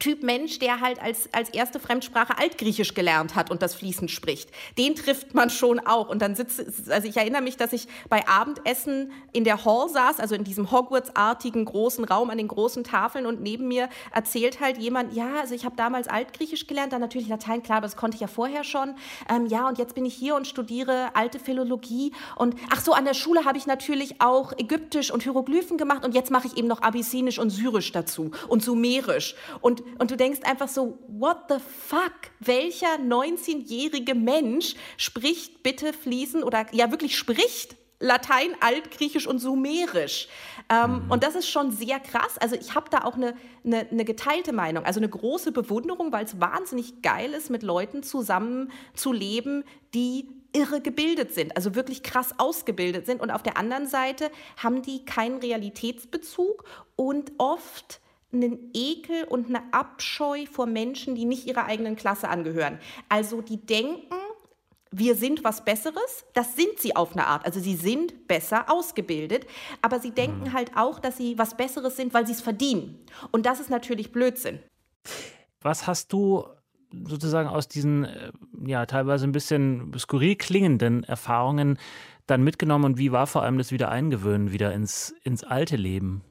Typ 0.00 0.22
Mensch, 0.22 0.58
der 0.58 0.80
halt 0.80 1.00
als, 1.00 1.28
als 1.32 1.50
erste 1.50 1.78
Fremdsprache 1.78 2.38
Altgriechisch 2.38 2.94
gelernt 2.94 3.34
hat 3.34 3.50
und 3.50 3.60
das 3.60 3.74
fließend 3.74 4.10
spricht. 4.10 4.50
Den 4.78 4.94
trifft 4.94 5.34
man 5.34 5.50
schon 5.50 5.78
auch. 5.78 6.08
Und 6.08 6.22
dann 6.22 6.34
sitzt, 6.34 6.90
also 6.90 7.06
ich 7.06 7.18
erinnere 7.18 7.42
mich, 7.42 7.58
dass 7.58 7.74
ich 7.74 7.86
bei 8.08 8.26
Abendessen 8.26 9.12
in 9.32 9.44
der 9.44 9.62
Hall 9.66 9.90
saß, 9.90 10.18
also 10.18 10.34
in 10.34 10.42
diesem 10.42 10.70
Hogwarts-artigen 10.70 11.66
großen 11.66 12.04
Raum 12.04 12.30
an 12.30 12.38
den 12.38 12.48
großen 12.48 12.82
Tafeln 12.82 13.26
und 13.26 13.42
neben 13.42 13.68
mir 13.68 13.90
erzählt 14.10 14.60
halt 14.60 14.78
jemand, 14.78 15.12
ja, 15.14 15.38
also 15.38 15.54
ich 15.54 15.66
habe 15.66 15.76
damals 15.76 16.08
Altgriechisch 16.08 16.66
gelernt, 16.66 16.94
dann 16.94 17.02
natürlich 17.02 17.28
Latein, 17.28 17.62
klar, 17.62 17.78
aber 17.78 17.86
das 17.86 17.96
konnte 17.96 18.14
ich 18.14 18.22
ja 18.22 18.26
vorher 18.26 18.64
schon. 18.64 18.94
Ähm, 19.28 19.46
ja, 19.46 19.68
und 19.68 19.76
jetzt 19.76 19.94
bin 19.94 20.06
ich 20.06 20.14
hier 20.14 20.34
und 20.34 20.46
studiere 20.46 21.10
alte 21.12 21.38
Philologie 21.38 22.12
und 22.36 22.54
ach 22.70 22.80
so, 22.80 22.94
an 22.94 23.04
der 23.04 23.14
Schule 23.14 23.44
habe 23.44 23.58
ich 23.58 23.66
natürlich 23.66 24.22
auch 24.22 24.54
Ägyptisch 24.56 25.10
und 25.10 25.22
Hieroglyphen 25.22 25.76
gemacht 25.76 26.06
und 26.06 26.14
jetzt 26.14 26.30
mache 26.30 26.46
ich 26.46 26.56
eben 26.56 26.68
noch 26.68 26.80
Abyssinisch 26.80 27.38
und 27.38 27.50
Syrisch 27.50 27.92
dazu 27.92 28.30
und 28.48 28.62
Sumerisch 28.62 29.34
und 29.60 29.82
und 29.98 30.10
du 30.10 30.16
denkst 30.16 30.40
einfach 30.44 30.68
so, 30.68 30.98
what 31.08 31.44
the 31.48 31.56
fuck? 31.58 32.12
Welcher 32.40 32.96
19-jährige 32.98 34.14
Mensch 34.14 34.74
spricht 34.96 35.62
bitte 35.62 35.92
fließend 35.92 36.44
oder 36.44 36.66
ja 36.72 36.90
wirklich 36.90 37.16
spricht 37.16 37.76
Latein, 38.02 38.56
Altgriechisch 38.60 39.26
und 39.26 39.38
Sumerisch. 39.40 40.28
Ähm, 40.70 41.04
mhm. 41.04 41.10
Und 41.10 41.22
das 41.22 41.34
ist 41.34 41.48
schon 41.48 41.70
sehr 41.70 42.00
krass. 42.00 42.38
Also 42.38 42.56
ich 42.56 42.74
habe 42.74 42.88
da 42.90 43.04
auch 43.04 43.14
eine, 43.14 43.34
eine, 43.62 43.86
eine, 43.90 44.04
geteilte 44.06 44.54
Meinung, 44.54 44.84
also 44.86 44.98
eine 45.00 45.08
große 45.08 45.52
Bewunderung, 45.52 46.10
weil 46.10 46.24
es 46.24 46.40
wahnsinnig 46.40 47.02
geil 47.02 47.34
ist, 47.34 47.50
mit 47.50 47.62
Leuten 47.62 48.02
zusammen 48.02 48.72
zu 48.94 49.12
leben, 49.12 49.64
die 49.92 50.28
irre 50.52 50.80
gebildet 50.80 51.32
sind, 51.34 51.54
also 51.56 51.74
wirklich 51.74 52.02
krass 52.02 52.34
ausgebildet 52.38 53.04
sind. 53.04 53.20
Und 53.20 53.30
auf 53.30 53.42
der 53.42 53.58
anderen 53.58 53.86
Seite 53.86 54.30
haben 54.56 54.80
die 54.82 55.04
keinen 55.04 55.38
Realitätsbezug 55.38 56.64
und 56.96 57.32
oft 57.36 58.00
einen 58.32 58.70
Ekel 58.74 59.24
und 59.24 59.48
eine 59.48 59.62
Abscheu 59.72 60.46
vor 60.46 60.66
Menschen, 60.66 61.14
die 61.14 61.24
nicht 61.24 61.46
ihrer 61.46 61.66
eigenen 61.66 61.96
Klasse 61.96 62.28
angehören. 62.28 62.78
Also 63.08 63.42
die 63.42 63.64
denken, 63.64 64.14
wir 64.92 65.14
sind 65.14 65.44
was 65.44 65.64
Besseres. 65.64 66.24
Das 66.34 66.56
sind 66.56 66.78
sie 66.78 66.96
auf 66.96 67.12
eine 67.12 67.26
Art. 67.26 67.46
Also 67.46 67.60
sie 67.60 67.76
sind 67.76 68.26
besser 68.26 68.70
ausgebildet, 68.70 69.46
aber 69.82 70.00
sie 70.00 70.10
denken 70.10 70.48
mhm. 70.48 70.52
halt 70.52 70.72
auch, 70.76 70.98
dass 70.98 71.16
sie 71.16 71.38
was 71.38 71.56
Besseres 71.56 71.96
sind, 71.96 72.12
weil 72.14 72.26
sie 72.26 72.32
es 72.32 72.40
verdienen. 72.40 72.98
Und 73.30 73.46
das 73.46 73.60
ist 73.60 73.70
natürlich 73.70 74.12
Blödsinn. 74.12 74.58
Was 75.62 75.86
hast 75.86 76.12
du 76.12 76.44
sozusagen 77.04 77.48
aus 77.48 77.68
diesen 77.68 78.04
äh, 78.04 78.32
ja 78.64 78.84
teilweise 78.86 79.24
ein 79.24 79.32
bisschen 79.32 79.92
skurril 79.96 80.34
klingenden 80.34 81.04
Erfahrungen 81.04 81.78
dann 82.26 82.42
mitgenommen 82.42 82.84
und 82.84 82.98
wie 82.98 83.12
war 83.12 83.26
vor 83.26 83.42
allem 83.42 83.58
das 83.58 83.70
Wiedereingewöhnen 83.70 84.52
wieder 84.52 84.72
ins, 84.72 85.14
ins 85.22 85.44
alte 85.44 85.76
Leben? 85.76 86.22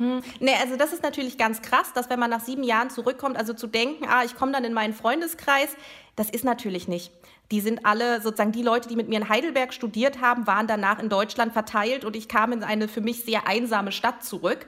Hm. 0.00 0.22
Nee, 0.40 0.54
also 0.58 0.76
das 0.76 0.94
ist 0.94 1.02
natürlich 1.02 1.36
ganz 1.36 1.60
krass, 1.60 1.92
dass 1.92 2.08
wenn 2.08 2.18
man 2.18 2.30
nach 2.30 2.40
sieben 2.40 2.62
Jahren 2.62 2.88
zurückkommt, 2.88 3.36
also 3.36 3.52
zu 3.52 3.66
denken, 3.66 4.06
ah, 4.08 4.24
ich 4.24 4.34
komme 4.34 4.50
dann 4.50 4.64
in 4.64 4.72
meinen 4.72 4.94
Freundeskreis, 4.94 5.76
Das 6.16 6.28
ist 6.28 6.44
natürlich 6.44 6.88
nicht. 6.88 7.12
Die 7.50 7.60
sind 7.60 7.86
alle 7.86 8.20
sozusagen 8.20 8.52
die 8.52 8.62
Leute, 8.62 8.88
die 8.88 8.96
mit 8.96 9.08
mir 9.08 9.18
in 9.18 9.28
Heidelberg 9.28 9.72
studiert 9.72 10.20
haben, 10.20 10.46
waren 10.46 10.66
danach 10.66 10.98
in 10.98 11.08
Deutschland 11.08 11.52
verteilt 11.52 12.04
und 12.04 12.14
ich 12.14 12.28
kam 12.28 12.52
in 12.52 12.62
eine 12.62 12.88
für 12.88 13.00
mich 13.00 13.24
sehr 13.24 13.46
einsame 13.46 13.90
Stadt 13.90 14.24
zurück. 14.24 14.66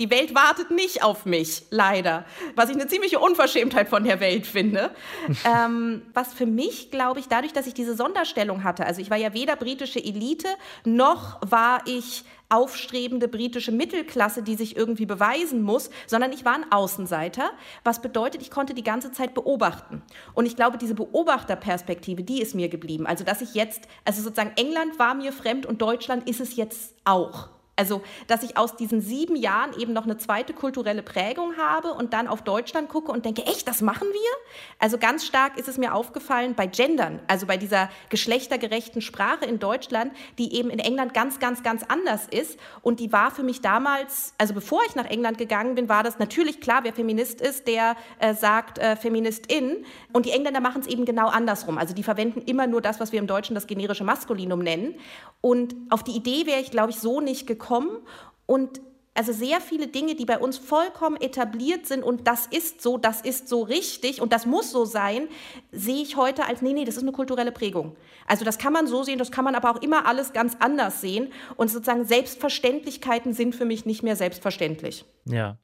Die 0.00 0.10
Welt 0.10 0.34
wartet 0.34 0.70
nicht 0.70 1.04
auf 1.04 1.26
mich, 1.26 1.64
leider. 1.70 2.24
Was 2.56 2.68
ich 2.68 2.74
eine 2.74 2.88
ziemliche 2.88 3.18
Unverschämtheit 3.20 3.88
von 3.88 4.02
der 4.04 4.18
Welt 4.18 4.46
finde. 4.46 4.90
ähm, 5.44 6.02
was 6.14 6.32
für 6.32 6.46
mich, 6.46 6.90
glaube 6.90 7.20
ich, 7.20 7.28
dadurch, 7.28 7.52
dass 7.52 7.66
ich 7.66 7.74
diese 7.74 7.94
Sonderstellung 7.94 8.64
hatte, 8.64 8.86
also 8.86 9.00
ich 9.00 9.10
war 9.10 9.18
ja 9.18 9.34
weder 9.34 9.56
britische 9.56 10.02
Elite, 10.02 10.48
noch 10.84 11.38
war 11.42 11.82
ich 11.86 12.24
aufstrebende 12.54 13.26
britische 13.26 13.72
Mittelklasse, 13.72 14.42
die 14.42 14.54
sich 14.54 14.76
irgendwie 14.76 15.06
beweisen 15.06 15.62
muss, 15.62 15.90
sondern 16.06 16.32
ich 16.32 16.44
war 16.44 16.54
ein 16.54 16.70
Außenseiter, 16.70 17.50
was 17.82 18.00
bedeutet, 18.00 18.42
ich 18.42 18.50
konnte 18.50 18.74
die 18.74 18.84
ganze 18.84 19.10
Zeit 19.12 19.34
beobachten. 19.34 20.02
Und 20.34 20.46
ich 20.46 20.54
glaube, 20.54 20.78
diese 20.78 20.94
Beobachterperspektive, 20.94 22.22
die 22.22 22.40
ist 22.40 22.54
mir 22.54 22.68
geblieben. 22.68 23.06
Also, 23.06 23.24
dass 23.24 23.42
ich 23.42 23.54
jetzt, 23.54 23.88
also 24.04 24.22
sozusagen 24.22 24.52
England 24.56 24.98
war 24.98 25.14
mir 25.14 25.32
fremd 25.32 25.66
und 25.66 25.82
Deutschland 25.82 26.28
ist 26.28 26.40
es 26.40 26.56
jetzt 26.56 26.94
auch. 27.04 27.48
Also, 27.76 28.02
dass 28.28 28.44
ich 28.44 28.56
aus 28.56 28.76
diesen 28.76 29.00
sieben 29.00 29.34
Jahren 29.34 29.76
eben 29.76 29.92
noch 29.92 30.04
eine 30.04 30.16
zweite 30.16 30.52
kulturelle 30.52 31.02
Prägung 31.02 31.56
habe 31.56 31.92
und 31.92 32.12
dann 32.12 32.28
auf 32.28 32.42
Deutschland 32.42 32.88
gucke 32.88 33.10
und 33.10 33.24
denke, 33.24 33.42
echt, 33.46 33.66
das 33.66 33.82
machen 33.82 34.06
wir? 34.12 34.30
Also 34.78 34.96
ganz 34.96 35.26
stark 35.26 35.58
ist 35.58 35.66
es 35.66 35.76
mir 35.76 35.92
aufgefallen 35.92 36.54
bei 36.54 36.68
Gendern, 36.68 37.18
also 37.26 37.46
bei 37.46 37.56
dieser 37.56 37.90
geschlechtergerechten 38.10 39.02
Sprache 39.02 39.44
in 39.44 39.58
Deutschland, 39.58 40.12
die 40.38 40.54
eben 40.54 40.70
in 40.70 40.78
England 40.78 41.14
ganz, 41.14 41.40
ganz, 41.40 41.64
ganz 41.64 41.82
anders 41.82 42.28
ist. 42.30 42.60
Und 42.82 43.00
die 43.00 43.12
war 43.12 43.32
für 43.32 43.42
mich 43.42 43.60
damals, 43.60 44.34
also 44.38 44.54
bevor 44.54 44.80
ich 44.86 44.94
nach 44.94 45.06
England 45.06 45.38
gegangen 45.38 45.74
bin, 45.74 45.88
war 45.88 46.04
das 46.04 46.20
natürlich 46.20 46.60
klar, 46.60 46.84
wer 46.84 46.92
Feminist 46.92 47.40
ist, 47.40 47.66
der 47.66 47.96
äh, 48.20 48.34
sagt 48.34 48.78
äh, 48.78 48.94
Feministin. 48.94 49.84
Und 50.12 50.26
die 50.26 50.30
Engländer 50.30 50.60
machen 50.60 50.82
es 50.82 50.86
eben 50.86 51.04
genau 51.04 51.26
andersrum. 51.26 51.78
Also 51.78 51.92
die 51.92 52.04
verwenden 52.04 52.40
immer 52.42 52.68
nur 52.68 52.80
das, 52.80 53.00
was 53.00 53.10
wir 53.10 53.18
im 53.18 53.26
Deutschen 53.26 53.56
das 53.56 53.66
generische 53.66 54.04
Maskulinum 54.04 54.60
nennen. 54.60 54.94
Und 55.40 55.74
auf 55.90 56.04
die 56.04 56.12
Idee 56.12 56.46
wäre 56.46 56.60
ich, 56.60 56.70
glaube 56.70 56.90
ich, 56.90 57.00
so 57.00 57.20
nicht 57.20 57.48
gekommen 57.48 57.63
gekommen 57.64 57.98
und 58.46 58.80
also 59.16 59.32
sehr 59.32 59.60
viele 59.60 59.86
Dinge, 59.86 60.16
die 60.16 60.24
bei 60.24 60.38
uns 60.38 60.58
vollkommen 60.58 61.16
etabliert 61.16 61.86
sind 61.86 62.02
und 62.02 62.26
das 62.26 62.46
ist 62.46 62.82
so, 62.82 62.98
das 62.98 63.20
ist 63.20 63.48
so 63.48 63.62
richtig 63.62 64.20
und 64.20 64.32
das 64.32 64.44
muss 64.44 64.72
so 64.72 64.84
sein, 64.84 65.28
sehe 65.70 66.02
ich 66.02 66.16
heute 66.16 66.46
als, 66.46 66.62
nee, 66.62 66.72
nee, 66.72 66.84
das 66.84 66.96
ist 66.96 67.02
eine 67.02 67.12
kulturelle 67.12 67.52
Prägung. 67.52 67.94
Also 68.26 68.44
das 68.44 68.58
kann 68.58 68.72
man 68.72 68.88
so 68.88 69.04
sehen, 69.04 69.18
das 69.18 69.30
kann 69.30 69.44
man 69.44 69.54
aber 69.54 69.70
auch 69.70 69.80
immer 69.82 70.06
alles 70.06 70.32
ganz 70.32 70.56
anders 70.58 71.00
sehen 71.00 71.32
und 71.56 71.70
sozusagen 71.70 72.04
Selbstverständlichkeiten 72.04 73.34
sind 73.34 73.54
für 73.54 73.64
mich 73.64 73.86
nicht 73.86 74.02
mehr 74.02 74.16
selbstverständlich. 74.16 75.04
Ja, 75.26 75.56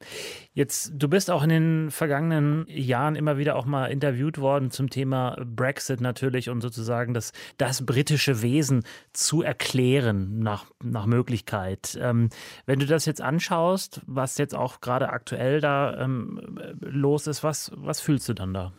jetzt, 0.53 0.93
du 0.95 1.07
bist 1.07 1.29
auch 1.29 1.43
in 1.43 1.49
den 1.49 1.91
vergangenen 1.91 2.65
Jahren 2.67 3.15
immer 3.15 3.37
wieder 3.37 3.55
auch 3.55 3.65
mal 3.65 3.87
interviewt 3.87 4.39
worden 4.39 4.71
zum 4.71 4.89
Thema 4.89 5.37
Brexit 5.45 6.01
natürlich 6.01 6.49
und 6.49 6.61
sozusagen 6.61 7.13
das, 7.13 7.31
das 7.57 7.85
britische 7.85 8.41
Wesen 8.41 8.83
zu 9.13 9.43
erklären 9.43 10.39
nach, 10.39 10.65
nach 10.83 11.05
Möglichkeit. 11.05 11.95
Ähm, 12.01 12.29
wenn 12.65 12.79
du 12.79 12.87
das 12.87 13.05
jetzt 13.05 13.21
anschaust, 13.21 14.01
was 14.07 14.39
jetzt 14.39 14.55
auch 14.55 14.81
gerade 14.81 15.09
aktuell 15.09 15.61
da 15.61 15.95
ähm, 15.99 16.39
los 16.79 17.27
ist, 17.27 17.43
was, 17.43 17.71
was 17.75 18.01
fühlst 18.01 18.27
du 18.29 18.33
dann 18.33 18.55
da? 18.55 18.73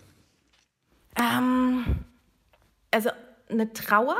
Ähm, 1.16 1.84
also 2.90 3.10
eine 3.48 3.72
Trauer. 3.72 4.16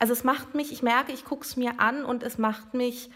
Also 0.00 0.12
es 0.12 0.24
macht 0.24 0.56
mich, 0.56 0.72
ich 0.72 0.82
merke, 0.82 1.12
ich 1.12 1.24
gucke 1.24 1.44
es 1.44 1.56
mir 1.56 1.78
an 1.78 2.04
und 2.04 2.24
es 2.24 2.36
macht 2.36 2.74
mich 2.74 3.10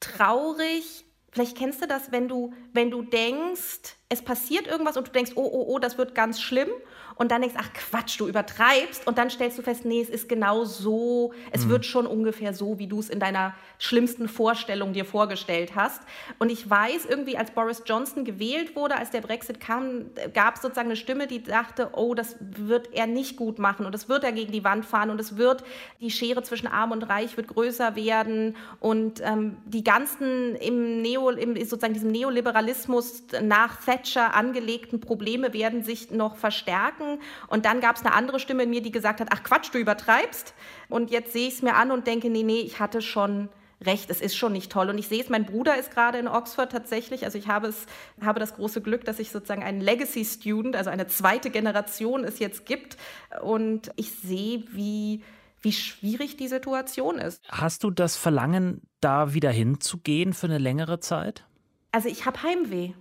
traurig, 0.00 1.06
Vielleicht 1.34 1.56
kennst 1.56 1.82
du 1.82 1.88
das, 1.88 2.12
wenn 2.12 2.28
du, 2.28 2.54
wenn 2.72 2.92
du 2.92 3.02
denkst, 3.02 3.96
es 4.08 4.22
passiert 4.22 4.66
irgendwas 4.66 4.96
und 4.96 5.08
du 5.08 5.12
denkst, 5.12 5.32
oh, 5.34 5.48
oh, 5.50 5.64
oh, 5.68 5.78
das 5.78 5.98
wird 5.98 6.14
ganz 6.14 6.40
schlimm. 6.40 6.68
Und 7.16 7.30
dann 7.30 7.42
denkst, 7.42 7.56
ach 7.58 7.72
Quatsch, 7.72 8.18
du 8.18 8.26
übertreibst. 8.26 9.06
Und 9.06 9.18
dann 9.18 9.30
stellst 9.30 9.56
du 9.56 9.62
fest, 9.62 9.84
nee, 9.84 10.00
es 10.00 10.08
ist 10.08 10.28
genau 10.28 10.64
so, 10.64 11.32
es 11.52 11.64
mhm. 11.64 11.70
wird 11.70 11.86
schon 11.86 12.06
ungefähr 12.06 12.52
so, 12.52 12.78
wie 12.78 12.88
du 12.88 12.98
es 12.98 13.08
in 13.08 13.20
deiner 13.20 13.54
schlimmsten 13.78 14.26
Vorstellung 14.28 14.92
dir 14.92 15.04
vorgestellt 15.04 15.76
hast. 15.76 16.02
Und 16.38 16.50
ich 16.50 16.68
weiß 16.68 17.06
irgendwie, 17.06 17.36
als 17.36 17.52
Boris 17.52 17.82
Johnson 17.86 18.24
gewählt 18.24 18.74
wurde, 18.74 18.96
als 18.96 19.10
der 19.10 19.20
Brexit 19.20 19.60
kam, 19.60 20.06
gab 20.32 20.56
es 20.56 20.62
sozusagen 20.62 20.88
eine 20.88 20.96
Stimme, 20.96 21.28
die 21.28 21.42
dachte, 21.42 21.90
oh, 21.92 22.14
das 22.14 22.36
wird 22.40 22.92
er 22.92 23.06
nicht 23.06 23.36
gut 23.36 23.60
machen. 23.60 23.86
Und 23.86 23.92
das 23.92 24.08
wird 24.08 24.24
er 24.24 24.32
gegen 24.32 24.50
die 24.50 24.64
Wand 24.64 24.84
fahren. 24.84 25.10
Und 25.10 25.20
es 25.20 25.36
wird, 25.36 25.62
die 26.00 26.10
Schere 26.10 26.42
zwischen 26.42 26.66
Arm 26.66 26.90
und 26.90 27.04
Reich 27.04 27.36
wird 27.36 27.46
größer 27.46 27.94
werden. 27.94 28.56
Und 28.80 29.20
ähm, 29.24 29.58
die 29.66 29.84
ganzen 29.84 30.56
im 30.56 31.00
Neo, 31.00 31.30
im, 31.30 31.54
sozusagen 31.56 31.94
diesem 31.94 32.10
Neoliberalismus 32.10 33.22
nach 33.40 33.80
Thatcher 33.94 34.34
angelegten 34.34 35.00
Probleme 35.00 35.52
werden 35.52 35.82
sich 35.84 36.10
noch 36.10 36.36
verstärken. 36.36 37.20
Und 37.48 37.64
dann 37.64 37.80
gab 37.80 37.96
es 37.96 38.04
eine 38.04 38.14
andere 38.14 38.40
Stimme 38.40 38.64
in 38.64 38.70
mir, 38.70 38.82
die 38.82 38.90
gesagt 38.90 39.20
hat, 39.20 39.28
ach 39.30 39.42
Quatsch, 39.42 39.70
du 39.72 39.78
übertreibst. 39.78 40.54
Und 40.88 41.10
jetzt 41.10 41.32
sehe 41.32 41.48
ich 41.48 41.54
es 41.54 41.62
mir 41.62 41.74
an 41.74 41.90
und 41.90 42.06
denke, 42.06 42.30
nee, 42.30 42.42
nee, 42.42 42.60
ich 42.60 42.80
hatte 42.80 43.02
schon 43.02 43.48
recht, 43.84 44.10
es 44.10 44.20
ist 44.20 44.36
schon 44.36 44.52
nicht 44.52 44.72
toll. 44.72 44.88
Und 44.88 44.98
ich 44.98 45.08
sehe 45.08 45.22
es, 45.22 45.28
mein 45.28 45.46
Bruder 45.46 45.78
ist 45.78 45.90
gerade 45.90 46.18
in 46.18 46.28
Oxford 46.28 46.72
tatsächlich. 46.72 47.24
Also 47.24 47.38
ich 47.38 47.48
habe, 47.48 47.68
es, 47.68 47.86
habe 48.20 48.40
das 48.40 48.54
große 48.54 48.80
Glück, 48.80 49.04
dass 49.04 49.18
ich 49.18 49.30
sozusagen 49.30 49.62
einen 49.62 49.80
Legacy-Student, 49.80 50.76
also 50.76 50.90
eine 50.90 51.06
zweite 51.06 51.50
Generation 51.50 52.24
es 52.24 52.38
jetzt 52.38 52.66
gibt. 52.66 52.96
Und 53.42 53.90
ich 53.96 54.12
sehe, 54.12 54.64
wie, 54.72 55.22
wie 55.60 55.72
schwierig 55.72 56.36
die 56.36 56.48
Situation 56.48 57.18
ist. 57.18 57.42
Hast 57.48 57.84
du 57.84 57.90
das 57.90 58.16
Verlangen, 58.16 58.82
da 59.00 59.34
wieder 59.34 59.50
hinzugehen 59.50 60.32
für 60.32 60.46
eine 60.46 60.58
längere 60.58 61.00
Zeit? 61.00 61.44
Also 61.92 62.08
ich 62.08 62.26
habe 62.26 62.42
Heimweh 62.42 62.94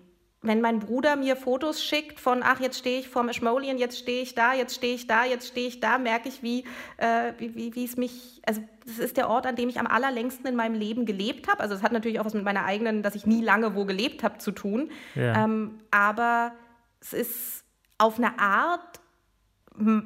wenn 0.44 0.62
mein 0.62 0.80
Bruder 0.80 1.16
mir 1.16 1.36
Fotos 1.36 1.84
schickt 1.84 2.20
von, 2.20 2.44
ach, 2.44 2.60
jetzt 2.60 2.78
stehe 2.78 3.00
ich 3.00 3.10
vorm 3.10 3.30
Ashmolean, 3.30 3.78
jetzt 3.78 3.98
stehe 3.98 4.22
ich 4.22 4.36
da, 4.36 4.54
jetzt 4.54 4.76
stehe 4.76 4.94
ich 4.94 5.08
da, 5.08 5.24
jetzt 5.24 5.48
stehe 5.48 5.68
ich 5.68 5.80
da, 5.80 5.98
merke 5.98 6.28
ich, 6.30 6.44
wie, 6.44 6.66
äh, 6.98 7.32
wie, 7.38 7.56
wie, 7.56 7.76
wie 7.76 7.86
es 7.86 7.96
mich, 7.96 8.42
also 8.46 8.62
das 8.86 9.00
ist 9.00 9.16
der 9.16 9.30
Ort, 9.30 9.48
an 9.48 9.56
dem 9.56 9.70
ich 9.70 9.80
am 9.80 9.88
allerlängsten 9.88 10.46
in 10.46 10.56
meinem 10.56 10.76
Leben 10.76 11.06
gelebt 11.06 11.48
habe. 11.48 11.62
Also 11.62 11.76
es 11.76 11.82
hat 11.82 11.94
natürlich 11.94 12.20
auch 12.20 12.26
was 12.26 12.34
mit 12.34 12.44
meiner 12.44 12.66
eigenen, 12.66 13.02
dass 13.02 13.16
ich 13.16 13.26
nie 13.26 13.42
lange 13.42 13.74
wo 13.74 13.86
gelebt 13.86 14.22
habe, 14.22 14.38
zu 14.38 14.52
tun. 14.52 14.92
Ja. 15.16 15.46
Ähm, 15.46 15.80
aber 15.92 16.52
es 17.00 17.14
ist 17.14 17.64
auf 17.98 18.18
eine 18.18 18.38
Art 18.38 19.00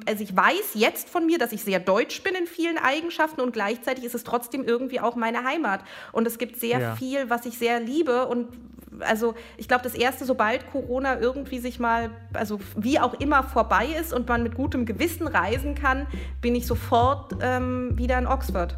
also 0.06 0.24
ich 0.24 0.34
weiß 0.34 0.70
jetzt 0.74 1.10
von 1.10 1.26
mir, 1.26 1.38
dass 1.38 1.52
ich 1.52 1.62
sehr 1.62 1.78
deutsch 1.78 2.22
bin 2.22 2.34
in 2.34 2.46
vielen 2.46 2.78
Eigenschaften 2.78 3.42
und 3.42 3.52
gleichzeitig 3.52 4.04
ist 4.04 4.14
es 4.14 4.24
trotzdem 4.24 4.64
irgendwie 4.64 4.98
auch 4.98 5.14
meine 5.14 5.44
Heimat. 5.44 5.84
Und 6.12 6.26
es 6.26 6.38
gibt 6.38 6.56
sehr 6.56 6.78
ja. 6.78 6.96
viel, 6.96 7.28
was 7.28 7.44
ich 7.44 7.58
sehr 7.58 7.78
liebe. 7.78 8.26
Und 8.28 8.48
also 9.00 9.34
ich 9.56 9.68
glaube, 9.68 9.82
das 9.82 9.94
Erste, 9.94 10.24
sobald 10.24 10.70
Corona 10.70 11.18
irgendwie 11.18 11.58
sich 11.58 11.78
mal, 11.78 12.10
also 12.32 12.60
wie 12.76 12.98
auch 12.98 13.14
immer 13.14 13.42
vorbei 13.42 13.86
ist 14.00 14.12
und 14.12 14.28
man 14.28 14.42
mit 14.42 14.54
gutem 14.54 14.86
Gewissen 14.86 15.26
reisen 15.26 15.74
kann, 15.74 16.06
bin 16.40 16.54
ich 16.54 16.66
sofort 16.66 17.36
ähm, 17.40 17.96
wieder 17.96 18.18
in 18.18 18.26
Oxford 18.26 18.76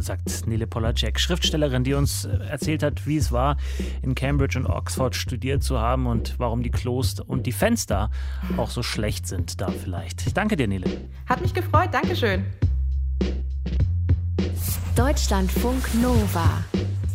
sagt 0.00 0.46
Nele 0.46 0.66
Polacek, 0.66 1.18
Schriftstellerin, 1.18 1.84
die 1.84 1.94
uns 1.94 2.24
äh, 2.24 2.38
erzählt 2.48 2.82
hat, 2.82 3.06
wie 3.06 3.16
es 3.16 3.32
war, 3.32 3.56
in 4.02 4.14
Cambridge 4.14 4.58
und 4.58 4.66
Oxford 4.66 5.14
studiert 5.14 5.62
zu 5.62 5.78
haben 5.80 6.06
und 6.06 6.34
warum 6.38 6.62
die 6.62 6.70
Kloster 6.70 7.28
und 7.28 7.46
die 7.46 7.52
Fenster 7.52 8.10
auch 8.56 8.70
so 8.70 8.82
schlecht 8.82 9.26
sind 9.26 9.60
da 9.60 9.70
vielleicht. 9.70 10.26
Ich 10.26 10.34
danke 10.34 10.56
dir, 10.56 10.68
Nele. 10.68 10.86
Hat 11.26 11.40
mich 11.40 11.54
gefreut, 11.54 11.88
Dankeschön. 11.92 12.44
Deutschlandfunk 14.94 15.94
Nova. 16.02 16.64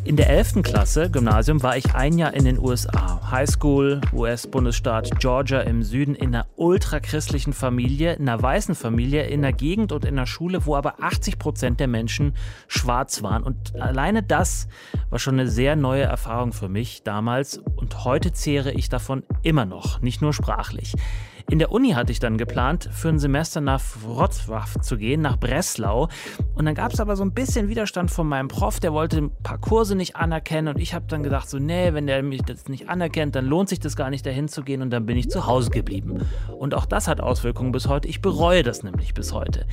In 0.05 0.17
der 0.17 0.29
11. 0.29 0.63
Klasse 0.63 1.09
Gymnasium 1.09 1.63
war 1.63 1.77
ich 1.77 1.95
ein 1.95 2.17
Jahr 2.17 2.33
in 2.33 2.43
den 2.43 2.59
USA. 2.59 3.31
Highschool, 3.31 4.01
US-Bundesstaat 4.11 5.17
Georgia 5.19 5.61
im 5.61 5.81
Süden, 5.81 6.13
in 6.13 6.35
einer 6.35 6.45
ultrachristlichen 6.57 7.53
Familie, 7.53 8.13
in 8.15 8.27
einer 8.27 8.41
weißen 8.41 8.75
Familie, 8.75 9.27
in 9.27 9.45
einer 9.45 9.53
Gegend 9.53 9.93
und 9.93 10.03
in 10.03 10.17
einer 10.17 10.27
Schule, 10.27 10.65
wo 10.65 10.75
aber 10.75 11.01
80 11.01 11.39
Prozent 11.39 11.79
der 11.79 11.87
Menschen 11.87 12.33
schwarz 12.67 13.23
waren. 13.23 13.43
Und 13.43 13.79
alleine 13.79 14.23
das 14.23 14.67
war 15.09 15.19
schon 15.19 15.39
eine 15.39 15.49
sehr 15.49 15.77
neue 15.77 16.03
Erfahrung 16.03 16.51
für 16.51 16.67
mich 16.67 17.03
damals. 17.03 17.57
Und 17.57 18.03
heute 18.03 18.33
zehre 18.33 18.73
ich 18.73 18.89
davon 18.89 19.23
immer 19.41 19.65
noch, 19.65 20.01
nicht 20.01 20.21
nur 20.21 20.33
sprachlich. 20.33 20.95
In 21.49 21.59
der 21.59 21.71
Uni 21.71 21.91
hatte 21.91 22.11
ich 22.11 22.19
dann 22.19 22.37
geplant, 22.37 22.89
für 22.91 23.09
ein 23.09 23.19
Semester 23.19 23.61
nach 23.61 23.81
Wrocław 24.03 24.81
zu 24.81 24.97
gehen, 24.97 25.21
nach 25.21 25.37
Breslau. 25.37 26.07
Und 26.55 26.65
dann 26.65 26.73
gab 26.73 26.93
es 26.93 26.99
aber 26.99 27.15
so 27.15 27.23
ein 27.23 27.33
bisschen 27.33 27.69
Widerstand 27.69 28.09
von 28.09 28.27
meinem 28.27 28.47
Prof, 28.47 28.79
der 28.79 28.93
wollte 28.93 29.17
ein 29.17 29.31
paar 29.43 29.57
Kurse 29.57 29.95
nicht 29.95 30.15
anerkennen. 30.15 30.73
Und 30.73 30.79
ich 30.79 30.93
habe 30.93 31.05
dann 31.07 31.21
gedacht, 31.21 31.49
so, 31.49 31.59
nee, 31.59 31.93
wenn 31.93 32.07
der 32.07 32.23
mich 32.23 32.41
das 32.43 32.69
nicht 32.69 32.89
anerkennt, 32.89 33.35
dann 33.35 33.45
lohnt 33.45 33.69
sich 33.69 33.79
das 33.79 33.95
gar 33.95 34.09
nicht, 34.09 34.25
dahin 34.25 34.47
zu 34.47 34.63
gehen. 34.63 34.81
Und 34.81 34.89
dann 34.91 35.05
bin 35.05 35.17
ich 35.17 35.29
zu 35.29 35.45
Hause 35.45 35.69
geblieben. 35.69 36.21
Und 36.57 36.73
auch 36.73 36.85
das 36.85 37.07
hat 37.07 37.19
Auswirkungen 37.19 37.71
bis 37.71 37.87
heute. 37.87 38.07
Ich 38.07 38.21
bereue 38.21 38.63
das 38.63 38.83
nämlich 38.83 39.13
bis 39.13 39.33
heute. 39.33 39.65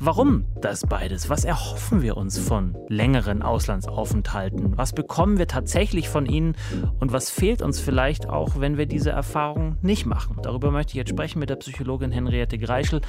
Warum 0.00 0.44
das 0.60 0.82
beides? 0.82 1.30
Was 1.30 1.44
erhoffen 1.44 2.02
wir 2.02 2.16
uns 2.16 2.38
von 2.38 2.76
längeren 2.88 3.42
Auslandsaufenthalten? 3.42 4.76
Was 4.76 4.92
bekommen 4.92 5.38
wir 5.38 5.46
tatsächlich 5.46 6.08
von 6.08 6.26
ihnen? 6.26 6.56
Und 6.98 7.12
was 7.12 7.30
fehlt 7.30 7.62
uns 7.62 7.78
vielleicht 7.78 8.28
auch, 8.28 8.60
wenn 8.60 8.76
wir 8.76 8.86
diese 8.86 9.10
Erfahrung 9.10 9.76
nicht 9.80 10.04
machen? 10.04 10.38
Darüber 10.42 10.70
möchte 10.70 10.92
ich 10.92 11.03
jetzt 11.04 11.10
sprechen 11.10 11.38
mit 11.38 11.50
der 11.50 11.56
Psychologin 11.56 12.12
Henriette 12.12 12.56
Greischel 12.56 13.02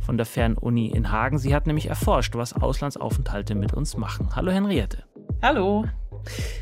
von 0.00 0.16
der 0.16 0.24
Fernuni 0.24 0.86
in 0.86 1.10
Hagen. 1.10 1.38
Sie 1.38 1.54
hat 1.54 1.66
nämlich 1.66 1.86
erforscht, 1.86 2.36
was 2.36 2.52
Auslandsaufenthalte 2.52 3.56
mit 3.56 3.74
uns 3.74 3.96
machen. 3.96 4.36
Hallo 4.36 4.52
Henriette. 4.52 5.04
Hallo. 5.42 5.86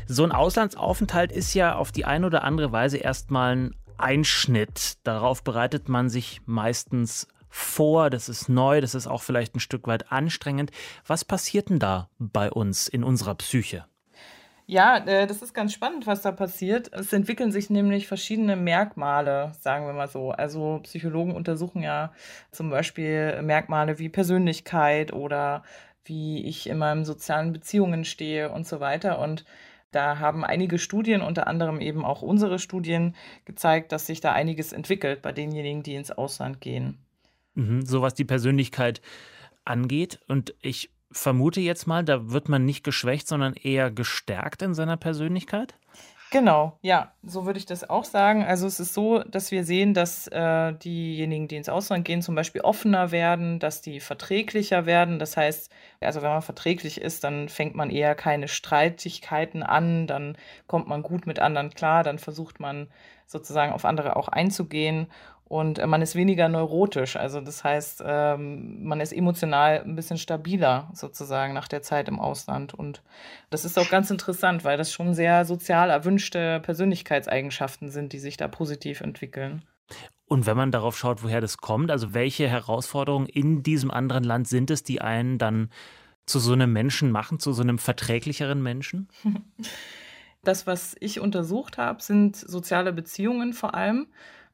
So 0.07 0.23
ein 0.23 0.31
Auslandsaufenthalt 0.31 1.31
ist 1.31 1.53
ja 1.53 1.75
auf 1.75 1.91
die 1.91 2.05
eine 2.05 2.25
oder 2.25 2.43
andere 2.43 2.71
Weise 2.71 2.97
erstmal 2.97 3.55
ein 3.55 3.75
Einschnitt. 3.97 4.97
Darauf 5.03 5.43
bereitet 5.43 5.89
man 5.89 6.09
sich 6.09 6.41
meistens 6.45 7.27
vor, 7.49 8.09
das 8.09 8.27
ist 8.27 8.49
neu, 8.49 8.81
das 8.81 8.95
ist 8.95 9.05
auch 9.05 9.21
vielleicht 9.21 9.55
ein 9.55 9.59
Stück 9.59 9.85
weit 9.85 10.11
anstrengend. 10.11 10.71
Was 11.05 11.23
passiert 11.23 11.69
denn 11.69 11.79
da 11.79 12.09
bei 12.17 12.51
uns 12.51 12.87
in 12.87 13.03
unserer 13.03 13.35
Psyche? 13.35 13.85
Ja, 14.69 14.97
äh, 14.97 15.25
das 15.25 15.41
ist 15.41 15.55
ganz 15.55 15.73
spannend, 15.73 16.05
was 16.05 16.21
da 16.21 16.31
passiert. 16.31 16.93
Es 16.93 17.11
entwickeln 17.11 17.51
sich 17.51 17.71
nämlich 17.71 18.05
verschiedene 18.05 18.55
Merkmale, 18.55 19.51
sagen 19.59 19.87
wir 19.87 19.93
mal 19.93 20.07
so. 20.07 20.29
Also 20.29 20.79
Psychologen 20.83 21.35
untersuchen 21.35 21.81
ja 21.81 22.13
zum 22.51 22.69
Beispiel 22.69 23.41
Merkmale 23.41 23.97
wie 23.97 24.09
Persönlichkeit 24.09 25.11
oder 25.11 25.63
wie 26.05 26.45
ich 26.45 26.69
in 26.69 26.77
meinen 26.77 27.03
sozialen 27.03 27.51
Beziehungen 27.51 28.05
stehe 28.05 28.51
und 28.51 28.67
so 28.67 28.79
weiter. 28.79 29.17
Und 29.17 29.43
da 29.89 30.19
haben 30.19 30.45
einige 30.45 30.77
Studien, 30.77 31.23
unter 31.23 31.47
anderem 31.47 31.81
eben 31.81 32.05
auch 32.05 32.21
unsere 32.21 32.59
Studien, 32.59 33.15
gezeigt, 33.45 33.91
dass 33.91 34.05
sich 34.05 34.21
da 34.21 34.33
einiges 34.33 34.71
entwickelt 34.71 35.23
bei 35.23 35.31
denjenigen, 35.31 35.81
die 35.81 35.95
ins 35.95 36.11
Ausland 36.11 36.61
gehen. 36.61 36.99
Mhm, 37.55 37.87
so 37.87 38.03
was 38.03 38.13
die 38.13 38.23
Persönlichkeit 38.23 39.01
angeht. 39.65 40.19
Und 40.27 40.53
ich 40.61 40.91
vermute 41.11 41.61
jetzt 41.61 41.87
mal, 41.87 42.03
da 42.03 42.31
wird 42.31 42.49
man 42.49 42.65
nicht 42.65 42.83
geschwächt, 42.83 43.27
sondern 43.27 43.53
eher 43.53 43.91
gestärkt 43.91 44.61
in 44.61 44.73
seiner 44.73 44.97
Persönlichkeit? 44.97 45.75
Genau, 46.31 46.77
ja, 46.83 47.11
so 47.23 47.47
würde 47.47 47.57
ich 47.57 47.65
das 47.65 47.89
auch 47.89 48.03
sagen. 48.03 48.43
Also 48.43 48.67
es 48.67 48.79
ist 48.79 48.93
so, 48.93 49.23
dass 49.23 49.49
wir 49.49 49.63
sehen, 49.63 49.95
dass 49.95 50.27
äh, 50.27 50.73
diejenigen, 50.73 51.47
die 51.47 51.55
ins 51.55 51.69
Ausland 51.69 52.05
gehen, 52.05 52.21
zum 52.21 52.35
Beispiel 52.35 52.61
offener 52.61 53.09
werden, 53.09 53.57
dass 53.57 53.81
die 53.81 53.99
verträglicher 53.99 54.85
werden. 54.85 55.17
Das 55.17 55.37
heißt, 55.37 55.71
also 56.01 56.21
wenn 56.21 56.29
man 56.29 56.43
verträglich 56.43 57.01
ist, 57.01 57.23
dann 57.23 57.49
fängt 57.49 57.73
man 57.73 57.89
eher 57.89 58.13
keine 58.13 58.47
Streitigkeiten 58.47 59.63
an, 59.63 60.05
dann 60.05 60.37
kommt 60.67 60.87
man 60.87 61.01
gut 61.01 61.25
mit 61.25 61.39
anderen 61.39 61.71
klar, 61.71 62.03
dann 62.03 62.19
versucht 62.19 62.59
man 62.59 62.89
sozusagen 63.25 63.73
auf 63.73 63.85
andere 63.85 64.15
auch 64.15 64.27
einzugehen 64.27 65.07
und 65.49 65.79
äh, 65.79 65.87
man 65.87 66.01
ist 66.01 66.15
weniger 66.15 66.47
neurotisch. 66.47 67.17
Also 67.17 67.41
das 67.41 67.63
heißt, 67.63 68.03
ähm, 68.05 68.83
man 68.83 69.01
ist 69.01 69.11
emotional 69.11 69.81
ein 69.81 69.95
bisschen 69.95 70.17
stabiler 70.17 70.89
sozusagen 70.93 71.53
nach 71.53 71.67
der 71.67 71.81
Zeit 71.81 72.07
im 72.07 72.19
Ausland. 72.19 72.73
Und 72.73 73.01
das 73.49 73.65
ist 73.65 73.77
auch 73.77 73.89
ganz 73.89 74.11
interessant, 74.11 74.63
weil 74.63 74.77
das 74.77 74.93
schon 74.93 75.13
sehr 75.13 75.43
sozial 75.43 75.89
erwünschte 75.89 76.61
Persönlichkeitseigenschaften 76.61 77.89
sind, 77.89 78.13
die 78.13 78.19
sich 78.19 78.37
da 78.37 78.47
positiv 78.47 79.01
entwickeln. 79.01 79.63
Und 80.27 80.45
wenn 80.45 80.55
man 80.55 80.71
darauf 80.71 80.95
schaut, 80.95 81.23
woher 81.23 81.41
das 81.41 81.57
kommt, 81.57 81.89
also 81.89 82.13
welche 82.13 82.47
Herausforderungen 82.47 83.25
in 83.25 83.63
diesem 83.63 83.89
anderen 83.89 84.23
Land 84.23 84.47
sind 84.47 84.69
es, 84.69 84.83
die 84.83 85.01
einen 85.01 85.39
dann 85.39 85.71
zu 86.27 86.37
so 86.37 86.53
einem 86.53 86.71
Menschen 86.71 87.09
machen, 87.09 87.39
zu 87.39 87.53
so 87.53 87.63
einem 87.63 87.79
verträglicheren 87.79 88.61
Menschen? 88.61 89.09
Das, 90.41 90.65
was 90.65 90.95
ich 91.01 91.19
untersucht 91.19 91.77
habe, 91.77 92.01
sind 92.01 92.37
soziale 92.37 92.93
Beziehungen 92.93 93.51
vor 93.51 93.75
allem. 93.75 94.07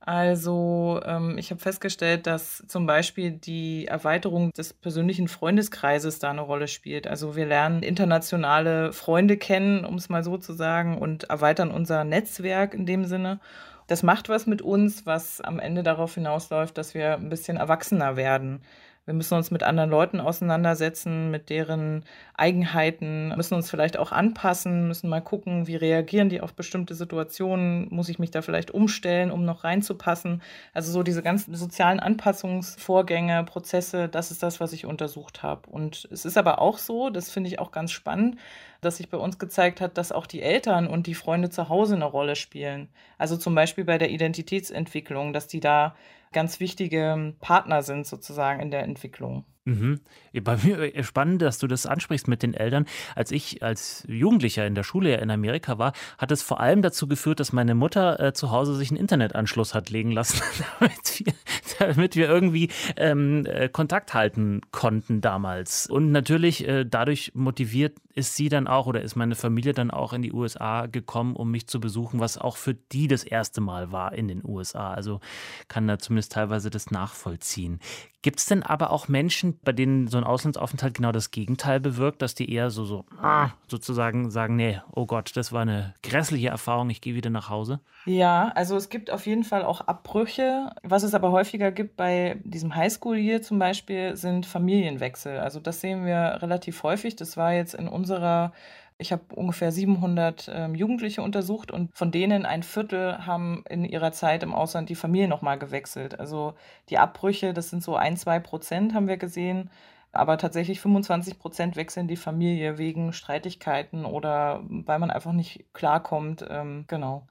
Also 0.06 1.02
ähm, 1.04 1.40
ich 1.40 1.50
habe 1.50 1.60
festgestellt, 1.60 2.28
dass 2.28 2.64
zum 2.68 2.86
Beispiel 2.86 3.32
die 3.32 3.88
Erweiterung 3.88 4.52
des 4.52 4.72
persönlichen 4.72 5.28
Freundeskreises 5.28 6.20
da 6.20 6.30
eine 6.30 6.42
Rolle 6.42 6.68
spielt. 6.68 7.08
Also 7.08 7.36
wir 7.36 7.48
lernen 7.48 7.82
internationale 7.82 8.94
Freunde 8.94 9.36
kennen, 9.36 9.84
um 9.84 9.96
es 9.96 10.08
mal 10.08 10.24
so 10.24 10.38
zu 10.38 10.54
sagen, 10.54 11.00
und 11.00 11.24
erweitern 11.26 11.72
unser 11.72 12.04
Netzwerk 12.04 12.76
in 12.76 12.86
dem 12.86 13.06
Sinne. 13.06 13.40
Das 13.88 14.04
macht 14.04 14.30
was 14.30 14.46
mit 14.46 14.62
uns, 14.62 15.08
was 15.08 15.42
am 15.42 15.60
Ende 15.60 15.82
darauf 15.82 16.14
hinausläuft, 16.14 16.78
dass 16.78 16.94
wir 16.94 17.16
ein 17.16 17.30
bisschen 17.30 17.58
erwachsener 17.58 18.16
werden. 18.16 18.62
Wir 19.06 19.14
müssen 19.14 19.36
uns 19.36 19.52
mit 19.52 19.62
anderen 19.62 19.92
Leuten 19.92 20.20
auseinandersetzen, 20.20 21.30
mit 21.30 21.52
deren 21.52 22.04
Eigenheiten, 22.34 23.30
müssen 23.36 23.54
uns 23.54 23.70
vielleicht 23.70 23.98
auch 23.98 24.12
anpassen, 24.12 24.88
müssen 24.88 25.10
mal 25.10 25.22
gucken, 25.22 25.68
wie 25.68 25.76
reagieren 25.76 26.30
die 26.30 26.42
auf 26.42 26.54
bestimmte 26.54 26.96
Situationen, 26.96 27.88
muss 27.92 28.10
ich 28.10 28.18
mich 28.18 28.32
da 28.32 28.42
vielleicht 28.42 28.72
umstellen, 28.72 29.30
um 29.30 29.46
noch 29.46 29.64
reinzupassen. 29.64 30.42
Also 30.74 30.92
so 30.92 31.04
diese 31.04 31.22
ganzen 31.22 31.54
sozialen 31.54 32.00
Anpassungsvorgänge, 32.00 33.44
Prozesse, 33.44 34.10
das 34.10 34.32
ist 34.32 34.42
das, 34.42 34.60
was 34.60 34.74
ich 34.74 34.88
untersucht 34.88 35.44
habe. 35.44 35.70
Und 35.70 36.08
es 36.12 36.26
ist 36.26 36.38
aber 36.38 36.60
auch 36.60 36.80
so, 36.80 37.12
das 37.12 37.30
finde 37.30 37.50
ich 37.50 37.60
auch 37.60 37.72
ganz 37.72 37.92
spannend, 37.92 38.40
dass 38.82 38.98
sich 38.98 39.10
bei 39.10 39.18
uns 39.18 39.38
gezeigt 39.38 39.82
hat, 39.82 40.00
dass 40.00 40.12
auch 40.12 40.26
die 40.26 40.42
Eltern 40.42 40.88
und 40.88 41.06
die 41.06 41.14
Freunde 41.14 41.52
zu 41.52 41.70
Hause 41.70 41.94
eine 41.94 42.06
Rolle 42.06 42.36
spielen. 42.36 42.90
Also 43.20 43.38
zum 43.38 43.54
Beispiel 43.54 43.86
bei 43.86 44.00
der 44.00 44.10
Identitätsentwicklung, 44.10 45.32
dass 45.32 45.46
die 45.46 45.60
da 45.60 45.96
ganz 46.32 46.60
wichtige 46.60 47.34
Partner 47.40 47.82
sind 47.84 48.06
sozusagen 48.08 48.60
in 48.60 48.72
der 48.72 48.84
Entwicklung. 48.84 49.46
Mhm. 49.66 50.00
Bei 50.44 50.58
mir 50.58 50.96
äh, 50.96 51.04
spannend, 51.04 51.42
dass 51.42 51.58
du 51.58 51.66
das 51.66 51.88
ansprichst 51.88 52.28
mit 52.28 52.44
den 52.44 52.54
Eltern. 52.54 52.86
Als 53.16 53.32
ich 53.32 53.64
als 53.64 54.06
Jugendlicher 54.08 54.66
in 54.68 54.76
der 54.76 54.84
Schule 54.84 55.18
in 55.18 55.32
Amerika 55.32 55.80
war, 55.80 55.94
hat 56.20 56.32
es 56.32 56.44
vor 56.44 56.60
allem 56.60 56.84
dazu 56.84 57.08
geführt, 57.08 57.40
dass 57.40 57.52
meine 57.52 57.74
Mutter 57.74 58.20
äh, 58.20 58.34
zu 58.34 58.52
Hause 58.52 58.76
sich 58.76 58.92
einen 58.92 59.00
Internetanschluss 59.00 59.74
hat 59.74 59.90
legen 59.90 60.12
lassen, 60.12 60.40
damit, 60.80 61.20
wir, 61.20 61.34
damit 61.80 62.16
wir 62.16 62.30
irgendwie 62.30 62.70
ähm, 62.96 63.48
äh, 63.48 63.68
Kontakt 63.68 64.14
halten 64.14 64.62
konnten 64.72 65.20
damals. 65.20 65.88
Und 65.88 66.12
natürlich 66.12 66.68
äh, 66.68 66.86
dadurch 66.86 67.32
motiviert 67.34 67.98
ist 68.16 68.36
sie 68.36 68.48
dann 68.48 68.68
auch 68.68 68.88
oder 68.88 69.02
ist 69.02 69.16
meine 69.16 69.36
Familie 69.36 69.74
dann 69.74 69.92
auch 69.92 70.14
in 70.14 70.22
die 70.22 70.32
USA 70.32 70.86
gekommen, 70.86 71.36
um 71.36 71.52
mich 71.52 71.68
zu 71.68 71.82
besuchen, 71.82 72.22
was 72.22 72.38
auch 72.38 72.56
für 72.56 72.74
die 72.74 73.08
das 73.08 73.24
erste 73.24 73.60
Mal 73.60 73.92
war 73.92 74.14
in 74.14 74.30
den 74.30 74.42
USA. 74.44 74.94
Also 74.94 75.20
kann 75.68 75.86
da 75.86 76.00
zumindest 76.00 76.32
teilweise 76.32 76.70
das 76.70 76.92
nachvollziehen. 76.92 77.80
Gibt 78.26 78.40
es 78.40 78.48
denn 78.48 78.64
aber 78.64 78.90
auch 78.90 79.08
Menschen, 79.08 79.60
bei 79.64 79.72
denen 79.72 80.08
so 80.08 80.18
ein 80.18 80.24
Auslandsaufenthalt 80.24 80.96
genau 80.96 81.12
das 81.12 81.30
Gegenteil 81.30 81.80
bewirkt, 81.80 82.24
dass 82.24 82.34
die 82.34 82.52
eher 82.52 82.72
so, 82.72 82.84
so 82.84 83.06
ah, 83.22 83.52
sozusagen 83.68 84.32
sagen, 84.32 84.56
nee, 84.56 84.82
oh 84.96 85.06
Gott, 85.06 85.36
das 85.36 85.52
war 85.52 85.62
eine 85.62 85.94
grässliche 86.02 86.48
Erfahrung, 86.48 86.90
ich 86.90 87.02
gehe 87.02 87.14
wieder 87.14 87.30
nach 87.30 87.52
Hause? 87.52 87.82
Ja, 88.06 88.52
also 88.56 88.78
es 88.78 88.90
gibt 88.90 89.12
auf 89.12 89.28
jeden 89.28 89.44
Fall 89.44 89.64
auch 89.64 89.82
Abbrüche. 89.82 90.72
Was 90.82 91.04
es 91.04 91.14
aber 91.14 91.32
häufiger 91.32 91.72
gibt 91.72 91.98
bei 91.98 92.40
diesem 92.44 92.76
Highschool 92.76 93.18
hier 93.18 93.44
zum 93.44 93.60
Beispiel, 93.60 94.16
sind 94.16 94.48
Familienwechsel. 94.48 95.38
Also 95.38 95.60
das 95.60 95.82
sehen 95.82 96.06
wir 96.06 96.40
relativ 96.42 96.82
häufig. 96.82 97.16
Das 97.16 97.38
war 97.38 97.54
jetzt 97.54 97.76
in 97.76 97.88
unserer 98.06 98.54
ich 98.98 99.12
habe 99.12 99.24
ungefähr 99.36 99.74
700 99.74 100.50
ähm, 100.54 100.76
Jugendliche 100.76 101.22
untersucht 101.22 101.70
und 101.70 101.94
von 101.98 102.12
denen 102.12 102.46
ein 102.46 102.64
Viertel 102.64 103.26
haben 103.26 103.66
in 103.70 103.84
ihrer 103.84 104.14
Zeit 104.14 104.42
im 104.42 104.54
Ausland 104.54 104.88
die 104.88 104.96
Familie 104.96 105.28
nochmal 105.28 105.60
gewechselt. 105.60 106.18
Also 106.18 106.54
die 106.90 106.98
Abbrüche, 106.98 107.54
das 107.54 107.70
sind 107.70 107.84
so 107.84 107.98
ein, 107.98 108.16
zwei 108.16 108.40
Prozent, 108.40 108.94
haben 108.94 109.10
wir 109.10 109.18
gesehen. 109.18 109.70
Aber 110.14 110.38
tatsächlich 110.38 110.80
25 110.80 111.38
Prozent 111.40 111.76
wechseln 111.76 112.08
die 112.08 112.16
Familie 112.16 112.78
wegen 112.78 113.12
Streitigkeiten 113.12 114.06
oder 114.06 114.64
weil 114.70 115.00
man 115.00 115.12
einfach 115.12 115.34
nicht 115.34 115.66
klarkommt. 115.74 116.46
Ähm, 116.50 116.86
genau 116.88 117.28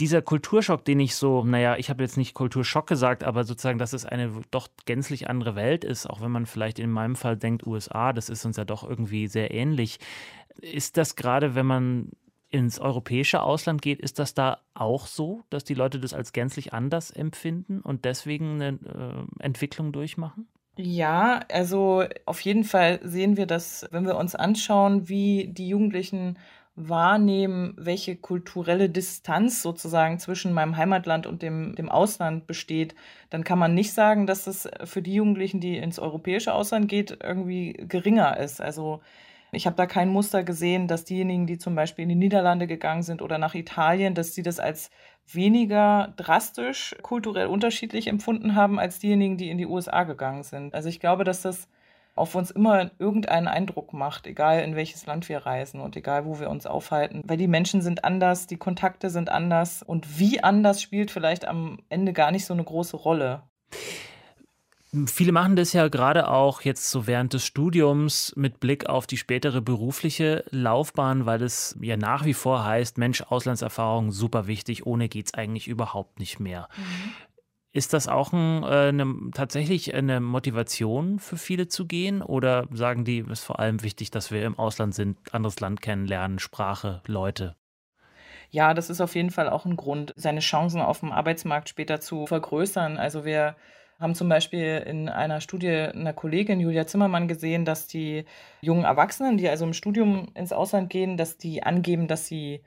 dieser 0.00 0.22
Kulturschock, 0.22 0.84
den 0.84 1.00
ich 1.00 1.14
so, 1.14 1.44
naja, 1.44 1.76
ich 1.76 1.90
habe 1.90 2.02
jetzt 2.02 2.16
nicht 2.16 2.34
Kulturschock 2.34 2.86
gesagt, 2.86 3.24
aber 3.24 3.44
sozusagen, 3.44 3.78
dass 3.78 3.92
es 3.92 4.04
eine 4.04 4.32
doch 4.50 4.68
gänzlich 4.86 5.28
andere 5.28 5.54
Welt 5.54 5.84
ist, 5.84 6.06
auch 6.06 6.20
wenn 6.20 6.30
man 6.30 6.46
vielleicht 6.46 6.78
in 6.78 6.90
meinem 6.90 7.16
Fall 7.16 7.36
denkt, 7.36 7.66
USA, 7.66 8.12
das 8.12 8.28
ist 8.28 8.44
uns 8.44 8.56
ja 8.56 8.64
doch 8.64 8.88
irgendwie 8.88 9.26
sehr 9.26 9.52
ähnlich. 9.52 9.98
Ist 10.60 10.96
das 10.96 11.16
gerade, 11.16 11.54
wenn 11.54 11.66
man 11.66 12.10
ins 12.50 12.78
europäische 12.78 13.42
Ausland 13.42 13.82
geht, 13.82 14.00
ist 14.00 14.20
das 14.20 14.34
da 14.34 14.60
auch 14.74 15.06
so, 15.06 15.42
dass 15.50 15.64
die 15.64 15.74
Leute 15.74 15.98
das 15.98 16.14
als 16.14 16.32
gänzlich 16.32 16.72
anders 16.72 17.10
empfinden 17.10 17.80
und 17.80 18.04
deswegen 18.04 18.62
eine 18.62 19.26
äh, 19.40 19.42
Entwicklung 19.42 19.90
durchmachen? 19.90 20.46
Ja, 20.76 21.40
also 21.50 22.04
auf 22.26 22.40
jeden 22.40 22.64
Fall 22.64 23.00
sehen 23.02 23.36
wir 23.36 23.46
das, 23.46 23.86
wenn 23.90 24.06
wir 24.06 24.16
uns 24.16 24.34
anschauen, 24.34 25.08
wie 25.08 25.48
die 25.48 25.68
Jugendlichen 25.68 26.38
wahrnehmen, 26.76 27.74
welche 27.76 28.16
kulturelle 28.16 28.90
Distanz 28.90 29.62
sozusagen 29.62 30.18
zwischen 30.18 30.52
meinem 30.52 30.76
Heimatland 30.76 31.26
und 31.26 31.42
dem, 31.42 31.74
dem 31.76 31.88
Ausland 31.88 32.46
besteht, 32.46 32.94
dann 33.30 33.44
kann 33.44 33.58
man 33.58 33.74
nicht 33.74 33.92
sagen, 33.92 34.26
dass 34.26 34.44
das 34.44 34.68
für 34.84 35.00
die 35.00 35.14
Jugendlichen, 35.14 35.60
die 35.60 35.76
ins 35.76 36.00
europäische 36.00 36.52
Ausland 36.52 36.88
geht, 36.88 37.18
irgendwie 37.22 37.74
geringer 37.88 38.38
ist. 38.38 38.60
Also 38.60 39.00
ich 39.52 39.66
habe 39.66 39.76
da 39.76 39.86
kein 39.86 40.08
Muster 40.08 40.42
gesehen, 40.42 40.88
dass 40.88 41.04
diejenigen, 41.04 41.46
die 41.46 41.58
zum 41.58 41.76
Beispiel 41.76 42.02
in 42.02 42.08
die 42.08 42.14
Niederlande 42.16 42.66
gegangen 42.66 43.04
sind 43.04 43.22
oder 43.22 43.38
nach 43.38 43.54
Italien, 43.54 44.14
dass 44.14 44.34
sie 44.34 44.42
das 44.42 44.58
als 44.58 44.90
weniger 45.32 46.12
drastisch 46.16 46.96
kulturell 47.02 47.46
unterschiedlich 47.46 48.08
empfunden 48.08 48.56
haben 48.56 48.80
als 48.80 48.98
diejenigen, 48.98 49.36
die 49.36 49.50
in 49.50 49.58
die 49.58 49.66
USA 49.66 50.02
gegangen 50.02 50.42
sind. 50.42 50.74
Also 50.74 50.88
ich 50.88 50.98
glaube, 50.98 51.22
dass 51.22 51.42
das 51.42 51.68
auf 52.14 52.34
uns 52.34 52.50
immer 52.50 52.90
irgendeinen 52.98 53.48
Eindruck 53.48 53.92
macht, 53.92 54.26
egal 54.26 54.60
in 54.62 54.76
welches 54.76 55.06
Land 55.06 55.28
wir 55.28 55.38
reisen 55.38 55.80
und 55.80 55.96
egal 55.96 56.24
wo 56.24 56.38
wir 56.38 56.50
uns 56.50 56.66
aufhalten. 56.66 57.22
Weil 57.24 57.36
die 57.36 57.48
Menschen 57.48 57.82
sind 57.82 58.04
anders, 58.04 58.46
die 58.46 58.56
Kontakte 58.56 59.10
sind 59.10 59.30
anders 59.30 59.82
und 59.82 60.18
wie 60.18 60.42
anders 60.42 60.80
spielt 60.80 61.10
vielleicht 61.10 61.46
am 61.46 61.78
Ende 61.88 62.12
gar 62.12 62.30
nicht 62.30 62.46
so 62.46 62.54
eine 62.54 62.64
große 62.64 62.96
Rolle. 62.96 63.42
Viele 65.06 65.32
machen 65.32 65.56
das 65.56 65.72
ja 65.72 65.88
gerade 65.88 66.28
auch 66.28 66.60
jetzt 66.60 66.88
so 66.88 67.08
während 67.08 67.32
des 67.32 67.44
Studiums 67.44 68.32
mit 68.36 68.60
Blick 68.60 68.86
auf 68.88 69.08
die 69.08 69.16
spätere 69.16 69.60
berufliche 69.60 70.44
Laufbahn, 70.50 71.26
weil 71.26 71.42
es 71.42 71.76
ja 71.80 71.96
nach 71.96 72.24
wie 72.24 72.34
vor 72.34 72.64
heißt, 72.64 72.96
Mensch, 72.96 73.22
Auslandserfahrung 73.22 74.12
super 74.12 74.46
wichtig, 74.46 74.86
ohne 74.86 75.08
geht 75.08 75.26
es 75.26 75.34
eigentlich 75.34 75.66
überhaupt 75.66 76.20
nicht 76.20 76.38
mehr. 76.38 76.68
Mhm. 76.76 77.12
Ist 77.76 77.92
das 77.92 78.06
auch 78.06 78.32
ein, 78.32 78.62
äh, 78.62 78.66
eine, 78.66 79.30
tatsächlich 79.34 79.94
eine 79.94 80.20
Motivation 80.20 81.18
für 81.18 81.36
viele 81.36 81.66
zu 81.66 81.86
gehen? 81.86 82.22
Oder 82.22 82.68
sagen 82.70 83.04
die, 83.04 83.18
es 83.18 83.40
ist 83.40 83.44
vor 83.44 83.58
allem 83.58 83.82
wichtig, 83.82 84.12
dass 84.12 84.30
wir 84.30 84.44
im 84.44 84.56
Ausland 84.56 84.94
sind, 84.94 85.18
anderes 85.34 85.58
Land 85.58 85.82
kennenlernen, 85.82 86.38
Sprache, 86.38 87.02
Leute? 87.08 87.56
Ja, 88.50 88.74
das 88.74 88.90
ist 88.90 89.00
auf 89.00 89.16
jeden 89.16 89.30
Fall 89.30 89.48
auch 89.48 89.64
ein 89.64 89.74
Grund, 89.76 90.14
seine 90.14 90.38
Chancen 90.38 90.80
auf 90.80 91.00
dem 91.00 91.10
Arbeitsmarkt 91.10 91.68
später 91.68 91.98
zu 92.00 92.28
vergrößern. 92.28 92.96
Also 92.96 93.24
wir 93.24 93.56
haben 93.98 94.14
zum 94.14 94.28
Beispiel 94.28 94.84
in 94.86 95.08
einer 95.08 95.40
Studie 95.40 95.70
einer 95.70 96.12
Kollegin 96.12 96.60
Julia 96.60 96.86
Zimmermann 96.86 97.26
gesehen, 97.26 97.64
dass 97.64 97.88
die 97.88 98.24
jungen 98.60 98.84
Erwachsenen, 98.84 99.36
die 99.36 99.48
also 99.48 99.64
im 99.64 99.72
Studium 99.72 100.28
ins 100.34 100.52
Ausland 100.52 100.90
gehen, 100.90 101.16
dass 101.16 101.38
die 101.38 101.64
angeben, 101.64 102.06
dass 102.06 102.28
sie 102.28 102.62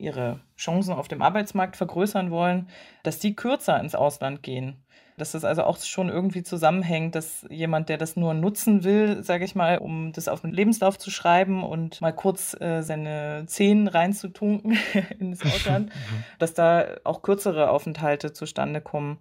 ihre 0.00 0.40
Chancen 0.56 0.94
auf 0.94 1.08
dem 1.08 1.22
Arbeitsmarkt 1.22 1.76
vergrößern 1.76 2.30
wollen, 2.30 2.68
dass 3.02 3.18
die 3.18 3.34
kürzer 3.34 3.78
ins 3.80 3.94
Ausland 3.94 4.42
gehen. 4.42 4.82
Dass 5.16 5.32
das 5.32 5.44
also 5.44 5.64
auch 5.64 5.78
schon 5.78 6.08
irgendwie 6.08 6.42
zusammenhängt, 6.42 7.14
dass 7.14 7.46
jemand, 7.50 7.90
der 7.90 7.98
das 7.98 8.16
nur 8.16 8.32
nutzen 8.32 8.84
will, 8.84 9.22
sage 9.22 9.44
ich 9.44 9.54
mal, 9.54 9.76
um 9.76 10.12
das 10.12 10.28
auf 10.28 10.40
den 10.40 10.52
Lebenslauf 10.52 10.98
zu 10.98 11.10
schreiben 11.10 11.62
und 11.62 12.00
mal 12.00 12.12
kurz 12.12 12.58
äh, 12.58 12.80
seine 12.80 13.44
Zehen 13.46 13.86
reinzutunken 13.86 14.78
ins 15.18 15.44
Ausland, 15.44 15.88
mhm. 15.94 16.24
dass 16.38 16.54
da 16.54 16.86
auch 17.04 17.20
kürzere 17.20 17.68
Aufenthalte 17.68 18.32
zustande 18.32 18.80
kommen. 18.80 19.18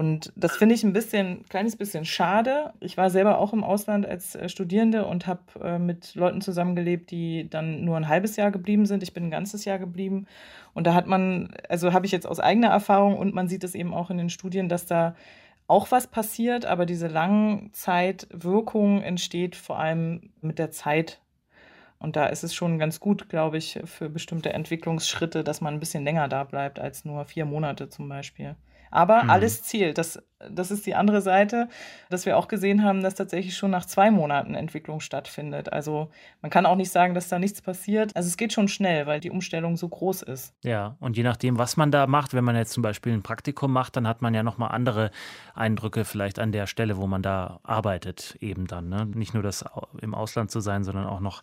Und 0.00 0.32
das 0.34 0.56
finde 0.56 0.74
ich 0.74 0.82
ein 0.82 0.94
bisschen, 0.94 1.44
kleines 1.50 1.76
bisschen 1.76 2.06
schade. 2.06 2.72
Ich 2.80 2.96
war 2.96 3.10
selber 3.10 3.36
auch 3.36 3.52
im 3.52 3.62
Ausland 3.62 4.06
als 4.06 4.34
äh, 4.34 4.48
Studierende 4.48 5.04
und 5.04 5.26
habe 5.26 5.42
äh, 5.62 5.78
mit 5.78 6.14
Leuten 6.14 6.40
zusammengelebt, 6.40 7.10
die 7.10 7.50
dann 7.50 7.84
nur 7.84 7.98
ein 7.98 8.08
halbes 8.08 8.36
Jahr 8.36 8.50
geblieben 8.50 8.86
sind. 8.86 9.02
Ich 9.02 9.12
bin 9.12 9.24
ein 9.24 9.30
ganzes 9.30 9.66
Jahr 9.66 9.78
geblieben. 9.78 10.26
Und 10.72 10.86
da 10.86 10.94
hat 10.94 11.06
man, 11.06 11.54
also 11.68 11.92
habe 11.92 12.06
ich 12.06 12.12
jetzt 12.12 12.26
aus 12.26 12.40
eigener 12.40 12.68
Erfahrung 12.68 13.18
und 13.18 13.34
man 13.34 13.46
sieht 13.46 13.62
es 13.62 13.74
eben 13.74 13.92
auch 13.92 14.08
in 14.08 14.16
den 14.16 14.30
Studien, 14.30 14.70
dass 14.70 14.86
da 14.86 15.16
auch 15.66 15.90
was 15.90 16.06
passiert, 16.06 16.64
aber 16.64 16.86
diese 16.86 17.08
Langzeitwirkung 17.08 19.02
entsteht 19.02 19.54
vor 19.54 19.78
allem 19.78 20.30
mit 20.40 20.58
der 20.58 20.70
Zeit. 20.70 21.20
Und 21.98 22.16
da 22.16 22.24
ist 22.24 22.42
es 22.42 22.54
schon 22.54 22.78
ganz 22.78 23.00
gut, 23.00 23.28
glaube 23.28 23.58
ich, 23.58 23.78
für 23.84 24.08
bestimmte 24.08 24.54
Entwicklungsschritte, 24.54 25.44
dass 25.44 25.60
man 25.60 25.74
ein 25.74 25.80
bisschen 25.80 26.04
länger 26.04 26.26
da 26.28 26.44
bleibt 26.44 26.78
als 26.78 27.04
nur 27.04 27.26
vier 27.26 27.44
Monate 27.44 27.90
zum 27.90 28.08
Beispiel. 28.08 28.56
Aber 28.90 29.24
mhm. 29.24 29.30
alles 29.30 29.62
zielt. 29.62 29.98
Das, 29.98 30.22
das 30.48 30.70
ist 30.70 30.86
die 30.86 30.94
andere 30.94 31.20
Seite, 31.20 31.68
dass 32.08 32.26
wir 32.26 32.36
auch 32.36 32.48
gesehen 32.48 32.82
haben, 32.82 33.02
dass 33.02 33.14
tatsächlich 33.14 33.56
schon 33.56 33.70
nach 33.70 33.84
zwei 33.84 34.10
Monaten 34.10 34.54
Entwicklung 34.54 35.00
stattfindet. 35.00 35.72
Also 35.72 36.10
man 36.42 36.50
kann 36.50 36.66
auch 36.66 36.76
nicht 36.76 36.90
sagen, 36.90 37.14
dass 37.14 37.28
da 37.28 37.38
nichts 37.38 37.62
passiert. 37.62 38.16
Also 38.16 38.28
es 38.28 38.36
geht 38.36 38.52
schon 38.52 38.68
schnell, 38.68 39.06
weil 39.06 39.20
die 39.20 39.30
Umstellung 39.30 39.76
so 39.76 39.88
groß 39.88 40.22
ist. 40.22 40.54
Ja, 40.62 40.96
und 41.00 41.16
je 41.16 41.22
nachdem, 41.22 41.58
was 41.58 41.76
man 41.76 41.90
da 41.90 42.06
macht, 42.06 42.34
wenn 42.34 42.44
man 42.44 42.56
jetzt 42.56 42.72
zum 42.72 42.82
Beispiel 42.82 43.12
ein 43.12 43.22
Praktikum 43.22 43.72
macht, 43.72 43.96
dann 43.96 44.08
hat 44.08 44.22
man 44.22 44.34
ja 44.34 44.42
nochmal 44.42 44.70
andere 44.72 45.10
Eindrücke 45.54 46.04
vielleicht 46.04 46.38
an 46.38 46.52
der 46.52 46.66
Stelle, 46.66 46.96
wo 46.96 47.06
man 47.06 47.22
da 47.22 47.60
arbeitet, 47.62 48.36
eben 48.40 48.66
dann. 48.66 48.88
Ne? 48.88 49.06
Nicht 49.06 49.34
nur 49.34 49.42
das 49.42 49.64
im 50.00 50.14
Ausland 50.14 50.50
zu 50.50 50.60
sein, 50.60 50.84
sondern 50.84 51.06
auch 51.06 51.20
noch 51.20 51.42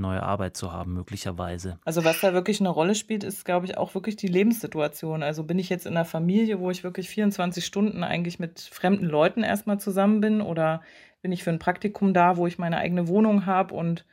neue 0.00 0.22
Arbeit 0.22 0.56
zu 0.56 0.72
haben, 0.72 0.94
möglicherweise. 0.94 1.78
Also 1.84 2.04
was 2.04 2.20
da 2.20 2.32
wirklich 2.32 2.60
eine 2.60 2.68
Rolle 2.68 2.94
spielt, 2.94 3.24
ist, 3.24 3.44
glaube 3.44 3.66
ich, 3.66 3.76
auch 3.76 3.94
wirklich 3.94 4.16
die 4.16 4.28
Lebenssituation. 4.28 5.22
Also 5.22 5.44
bin 5.44 5.58
ich 5.58 5.68
jetzt 5.68 5.86
in 5.86 5.96
einer 5.96 6.04
Familie, 6.04 6.60
wo 6.60 6.70
ich 6.70 6.82
wirklich 6.82 7.08
24 7.08 7.64
Stunden 7.64 8.02
eigentlich 8.02 8.38
mit 8.38 8.60
fremden 8.60 9.06
Leuten 9.06 9.42
erstmal 9.42 9.78
zusammen 9.78 10.20
bin 10.20 10.40
oder 10.40 10.82
bin 11.22 11.32
ich 11.32 11.44
für 11.44 11.50
ein 11.50 11.58
Praktikum 11.58 12.14
da, 12.14 12.36
wo 12.36 12.46
ich 12.46 12.58
meine 12.58 12.78
eigene 12.78 13.08
Wohnung 13.08 13.46
habe 13.46 13.74
und 13.74 14.04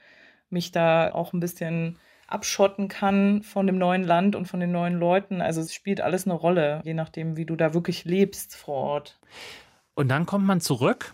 mich 0.50 0.72
da 0.72 1.14
auch 1.14 1.34
ein 1.34 1.40
bisschen 1.40 1.98
abschotten 2.28 2.90
kann 2.90 3.42
von 3.42 3.68
dem 3.68 3.78
neuen 3.78 4.04
Land 4.04 4.36
und 4.36 4.48
von 4.48 4.60
den 4.60 4.72
neuen 4.72 4.96
Leuten. 4.96 5.42
Also 5.42 5.62
es 5.62 5.74
spielt 5.74 6.02
alles 6.02 6.26
eine 6.26 6.34
Rolle, 6.34 6.82
je 6.84 6.94
nachdem, 6.94 7.38
wie 7.38 7.46
du 7.46 7.56
da 7.56 7.74
wirklich 7.74 8.04
lebst 8.04 8.56
vor 8.56 8.76
Ort. 8.76 9.20
Und 9.96 10.10
dann 10.10 10.26
kommt 10.26 10.46
man 10.46 10.60
zurück 10.60 11.14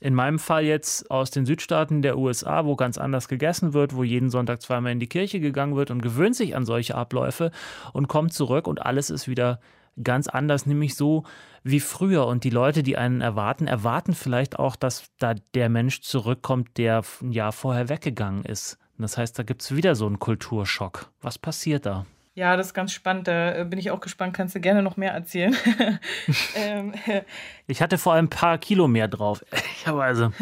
in 0.00 0.14
meinem 0.14 0.38
Fall 0.38 0.64
jetzt 0.64 1.10
aus 1.10 1.30
den 1.30 1.46
Südstaaten 1.46 2.02
der 2.02 2.18
USA, 2.18 2.64
wo 2.64 2.76
ganz 2.76 2.98
anders 2.98 3.28
gegessen 3.28 3.72
wird, 3.72 3.94
wo 3.94 4.04
jeden 4.04 4.30
Sonntag 4.30 4.62
zweimal 4.62 4.92
in 4.92 5.00
die 5.00 5.08
Kirche 5.08 5.40
gegangen 5.40 5.76
wird 5.76 5.90
und 5.90 6.02
gewöhnt 6.02 6.36
sich 6.36 6.54
an 6.54 6.64
solche 6.64 6.94
Abläufe 6.94 7.50
und 7.92 8.08
kommt 8.08 8.32
zurück 8.32 8.66
und 8.66 8.84
alles 8.84 9.10
ist 9.10 9.28
wieder 9.28 9.60
ganz 10.02 10.28
anders, 10.28 10.66
nämlich 10.66 10.94
so 10.94 11.24
wie 11.64 11.80
früher. 11.80 12.26
Und 12.26 12.44
die 12.44 12.50
Leute, 12.50 12.82
die 12.82 12.96
einen 12.96 13.20
erwarten, 13.20 13.66
erwarten 13.66 14.14
vielleicht 14.14 14.58
auch, 14.58 14.76
dass 14.76 15.10
da 15.18 15.34
der 15.54 15.68
Mensch 15.68 16.02
zurückkommt, 16.02 16.76
der 16.76 17.02
ein 17.20 17.32
Jahr 17.32 17.52
vorher 17.52 17.88
weggegangen 17.88 18.44
ist. 18.44 18.78
Das 18.96 19.16
heißt, 19.16 19.38
da 19.38 19.42
gibt 19.42 19.62
es 19.62 19.74
wieder 19.74 19.94
so 19.94 20.06
einen 20.06 20.18
Kulturschock. 20.18 21.10
Was 21.20 21.38
passiert 21.38 21.86
da? 21.86 22.06
Ja, 22.38 22.56
das 22.56 22.68
ist 22.68 22.74
ganz 22.74 22.92
spannend. 22.92 23.26
Da 23.26 23.62
äh, 23.62 23.64
bin 23.64 23.80
ich 23.80 23.90
auch 23.90 23.98
gespannt. 23.98 24.32
Kannst 24.32 24.54
du 24.54 24.60
gerne 24.60 24.80
noch 24.80 24.96
mehr 24.96 25.10
erzählen? 25.10 25.56
ähm, 26.54 26.94
ich 27.66 27.82
hatte 27.82 27.98
vor 27.98 28.12
allem 28.12 28.26
ein 28.26 28.30
paar 28.30 28.58
Kilo 28.58 28.86
mehr 28.86 29.08
drauf, 29.08 29.44
ehrlicherweise. 29.50 30.32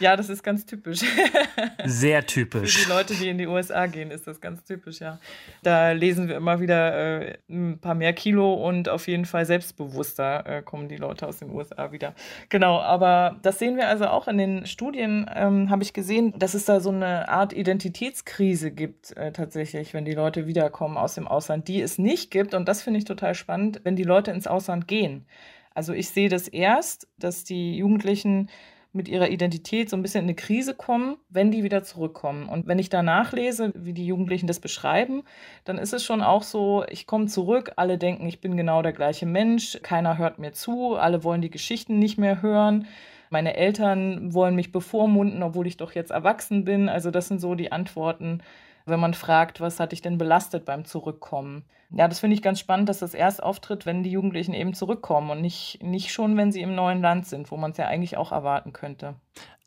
Ja, 0.00 0.16
das 0.16 0.28
ist 0.28 0.42
ganz 0.42 0.66
typisch. 0.66 1.00
Sehr 1.84 2.26
typisch. 2.26 2.78
Für 2.78 2.86
die 2.86 2.92
Leute, 2.92 3.14
die 3.14 3.28
in 3.28 3.38
die 3.38 3.46
USA 3.46 3.86
gehen, 3.86 4.10
ist 4.10 4.26
das 4.26 4.40
ganz 4.40 4.64
typisch, 4.64 5.00
ja. 5.00 5.18
Da 5.62 5.92
lesen 5.92 6.28
wir 6.28 6.36
immer 6.36 6.60
wieder 6.60 7.22
äh, 7.22 7.38
ein 7.48 7.78
paar 7.80 7.94
mehr 7.94 8.12
Kilo 8.12 8.54
und 8.54 8.88
auf 8.88 9.06
jeden 9.06 9.24
Fall 9.24 9.46
selbstbewusster 9.46 10.46
äh, 10.46 10.62
kommen 10.62 10.88
die 10.88 10.96
Leute 10.96 11.26
aus 11.26 11.38
den 11.38 11.50
USA 11.50 11.92
wieder. 11.92 12.14
Genau, 12.48 12.80
aber 12.80 13.38
das 13.42 13.58
sehen 13.58 13.76
wir 13.76 13.88
also 13.88 14.06
auch 14.06 14.28
in 14.28 14.38
den 14.38 14.66
Studien, 14.66 15.30
ähm, 15.34 15.70
habe 15.70 15.82
ich 15.82 15.92
gesehen, 15.92 16.34
dass 16.38 16.54
es 16.54 16.64
da 16.64 16.80
so 16.80 16.90
eine 16.90 17.28
Art 17.28 17.52
Identitätskrise 17.52 18.70
gibt, 18.70 19.16
äh, 19.16 19.32
tatsächlich, 19.32 19.94
wenn 19.94 20.04
die 20.04 20.12
Leute 20.12 20.46
wiederkommen 20.46 20.96
aus 20.96 21.14
dem 21.14 21.28
Ausland, 21.28 21.68
die 21.68 21.80
es 21.80 21.98
nicht 21.98 22.30
gibt. 22.30 22.54
Und 22.54 22.68
das 22.68 22.82
finde 22.82 22.98
ich 22.98 23.04
total 23.04 23.34
spannend, 23.34 23.80
wenn 23.84 23.96
die 23.96 24.02
Leute 24.02 24.30
ins 24.30 24.46
Ausland 24.46 24.88
gehen. 24.88 25.26
Also 25.74 25.92
ich 25.92 26.08
sehe 26.10 26.28
das 26.28 26.46
erst, 26.48 27.08
dass 27.18 27.44
die 27.44 27.76
Jugendlichen 27.76 28.48
mit 28.94 29.08
ihrer 29.08 29.28
Identität 29.28 29.90
so 29.90 29.96
ein 29.96 30.02
bisschen 30.02 30.20
in 30.20 30.26
eine 30.26 30.34
Krise 30.34 30.74
kommen, 30.74 31.16
wenn 31.28 31.50
die 31.50 31.64
wieder 31.64 31.82
zurückkommen. 31.82 32.48
Und 32.48 32.66
wenn 32.66 32.78
ich 32.78 32.88
da 32.88 33.02
nachlese, 33.02 33.72
wie 33.74 33.92
die 33.92 34.06
Jugendlichen 34.06 34.46
das 34.46 34.60
beschreiben, 34.60 35.24
dann 35.64 35.78
ist 35.78 35.92
es 35.92 36.04
schon 36.04 36.22
auch 36.22 36.42
so, 36.42 36.84
ich 36.88 37.06
komme 37.06 37.26
zurück, 37.26 37.72
alle 37.76 37.98
denken, 37.98 38.26
ich 38.26 38.40
bin 38.40 38.56
genau 38.56 38.82
der 38.82 38.92
gleiche 38.92 39.26
Mensch, 39.26 39.78
keiner 39.82 40.16
hört 40.16 40.38
mir 40.38 40.52
zu, 40.52 40.94
alle 40.94 41.24
wollen 41.24 41.42
die 41.42 41.50
Geschichten 41.50 41.98
nicht 41.98 42.18
mehr 42.18 42.40
hören. 42.40 42.86
Meine 43.30 43.56
Eltern 43.56 44.32
wollen 44.32 44.54
mich 44.54 44.70
bevormunden, 44.70 45.42
obwohl 45.42 45.66
ich 45.66 45.76
doch 45.76 45.92
jetzt 45.92 46.12
erwachsen 46.12 46.64
bin. 46.64 46.88
Also 46.88 47.10
das 47.10 47.26
sind 47.26 47.40
so 47.40 47.56
die 47.56 47.72
Antworten, 47.72 48.42
wenn 48.86 49.00
man 49.00 49.14
fragt, 49.14 49.60
was 49.60 49.80
hat 49.80 49.92
dich 49.92 50.02
denn 50.02 50.18
belastet 50.18 50.64
beim 50.64 50.84
Zurückkommen? 50.84 51.64
Ja, 51.90 52.08
das 52.08 52.20
finde 52.20 52.34
ich 52.34 52.42
ganz 52.42 52.60
spannend, 52.60 52.88
dass 52.88 52.98
das 52.98 53.14
erst 53.14 53.42
auftritt, 53.42 53.86
wenn 53.86 54.02
die 54.02 54.10
Jugendlichen 54.10 54.52
eben 54.52 54.74
zurückkommen 54.74 55.30
und 55.30 55.40
nicht, 55.40 55.82
nicht 55.82 56.12
schon, 56.12 56.36
wenn 56.36 56.52
sie 56.52 56.60
im 56.60 56.74
neuen 56.74 57.00
Land 57.00 57.26
sind, 57.26 57.50
wo 57.50 57.56
man 57.56 57.70
es 57.70 57.76
ja 57.76 57.86
eigentlich 57.86 58.16
auch 58.16 58.32
erwarten 58.32 58.72
könnte. 58.72 59.14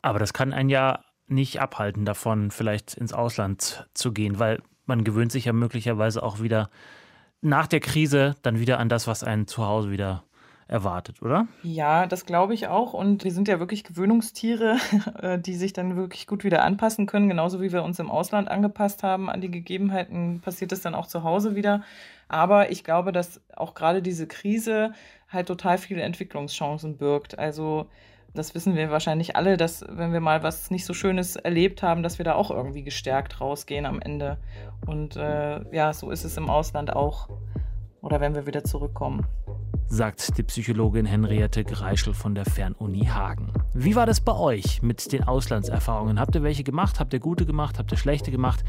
Aber 0.02 0.18
das 0.18 0.32
kann 0.32 0.52
einen 0.52 0.68
ja 0.68 1.00
nicht 1.26 1.60
abhalten 1.60 2.04
davon, 2.04 2.50
vielleicht 2.50 2.94
ins 2.94 3.12
Ausland 3.12 3.88
zu 3.94 4.12
gehen, 4.12 4.38
weil 4.38 4.62
man 4.86 5.04
gewöhnt 5.04 5.32
sich 5.32 5.44
ja 5.44 5.52
möglicherweise 5.52 6.22
auch 6.22 6.40
wieder 6.40 6.70
nach 7.40 7.66
der 7.66 7.80
Krise 7.80 8.34
dann 8.42 8.58
wieder 8.58 8.78
an 8.78 8.88
das, 8.88 9.06
was 9.06 9.22
einen 9.22 9.46
zu 9.46 9.66
Hause 9.66 9.90
wieder 9.90 10.24
erwartet, 10.68 11.22
oder? 11.22 11.48
Ja, 11.62 12.06
das 12.06 12.26
glaube 12.26 12.52
ich 12.52 12.68
auch. 12.68 12.92
Und 12.92 13.24
wir 13.24 13.32
sind 13.32 13.48
ja 13.48 13.58
wirklich 13.58 13.84
Gewöhnungstiere, 13.84 14.76
äh, 15.20 15.38
die 15.38 15.54
sich 15.54 15.72
dann 15.72 15.96
wirklich 15.96 16.26
gut 16.26 16.44
wieder 16.44 16.62
anpassen 16.62 17.06
können. 17.06 17.28
Genauso 17.28 17.60
wie 17.62 17.72
wir 17.72 17.82
uns 17.82 17.98
im 17.98 18.10
Ausland 18.10 18.48
angepasst 18.48 19.02
haben 19.02 19.30
an 19.30 19.40
die 19.40 19.50
Gegebenheiten, 19.50 20.40
passiert 20.40 20.70
es 20.72 20.82
dann 20.82 20.94
auch 20.94 21.06
zu 21.06 21.24
Hause 21.24 21.56
wieder. 21.56 21.82
Aber 22.28 22.70
ich 22.70 22.84
glaube, 22.84 23.12
dass 23.12 23.40
auch 23.56 23.74
gerade 23.74 24.02
diese 24.02 24.26
Krise 24.26 24.92
halt 25.30 25.48
total 25.48 25.78
viele 25.78 26.02
Entwicklungschancen 26.02 26.98
birgt. 26.98 27.38
Also 27.38 27.86
das 28.34 28.54
wissen 28.54 28.76
wir 28.76 28.90
wahrscheinlich 28.90 29.36
alle, 29.36 29.56
dass 29.56 29.84
wenn 29.88 30.12
wir 30.12 30.20
mal 30.20 30.42
was 30.42 30.70
nicht 30.70 30.84
so 30.84 30.92
Schönes 30.92 31.36
erlebt 31.36 31.82
haben, 31.82 32.02
dass 32.02 32.18
wir 32.18 32.24
da 32.24 32.34
auch 32.34 32.50
irgendwie 32.50 32.82
gestärkt 32.82 33.40
rausgehen 33.40 33.86
am 33.86 34.00
Ende. 34.02 34.36
Und 34.86 35.16
äh, 35.16 35.74
ja, 35.74 35.94
so 35.94 36.10
ist 36.10 36.24
es 36.24 36.36
im 36.36 36.50
Ausland 36.50 36.94
auch. 36.94 37.30
Oder 38.02 38.20
wenn 38.20 38.34
wir 38.34 38.46
wieder 38.46 38.62
zurückkommen 38.64 39.26
sagt 39.88 40.36
die 40.36 40.42
Psychologin 40.42 41.06
Henriette 41.06 41.64
Greischel 41.64 42.14
von 42.14 42.34
der 42.34 42.44
Fernuni 42.44 43.06
Hagen. 43.06 43.52
Wie 43.74 43.96
war 43.96 44.06
das 44.06 44.20
bei 44.20 44.34
euch 44.34 44.82
mit 44.82 45.12
den 45.12 45.24
Auslandserfahrungen? 45.24 46.20
Habt 46.20 46.34
ihr 46.34 46.42
welche 46.42 46.62
gemacht? 46.62 47.00
Habt 47.00 47.12
ihr 47.12 47.20
gute 47.20 47.46
gemacht? 47.46 47.78
Habt 47.78 47.90
ihr 47.92 47.96
schlechte 47.96 48.30
gemacht? 48.30 48.64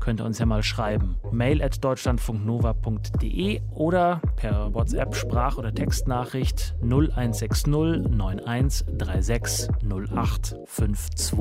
Könnt 0.00 0.20
ihr 0.20 0.24
uns 0.24 0.38
ja 0.38 0.46
mal 0.46 0.62
schreiben. 0.62 1.16
Mail 1.30 1.62
at 1.62 1.82
deutschlandfunknova.de 1.82 3.60
oder 3.70 4.20
per 4.36 4.74
WhatsApp 4.74 5.14
Sprach- 5.14 5.56
oder 5.56 5.74
Textnachricht 5.74 6.74
0160 6.82 7.66
91 7.66 8.86
36 8.98 9.68
0852. 9.82 11.38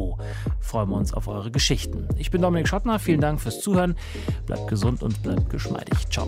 Freuen 0.59 0.89
wir 0.89 0.97
uns 0.97 1.13
auf 1.13 1.27
eure 1.27 1.51
Geschichten. 1.51 2.07
Ich 2.17 2.31
bin 2.31 2.41
Dominik 2.41 2.67
Schottner. 2.67 2.99
Vielen 2.99 3.21
Dank 3.21 3.41
fürs 3.41 3.61
Zuhören. 3.61 3.95
Bleibt 4.45 4.67
gesund 4.67 5.03
und 5.03 5.21
bleibt 5.23 5.49
geschmeidig. 5.49 6.07
Ciao. 6.09 6.27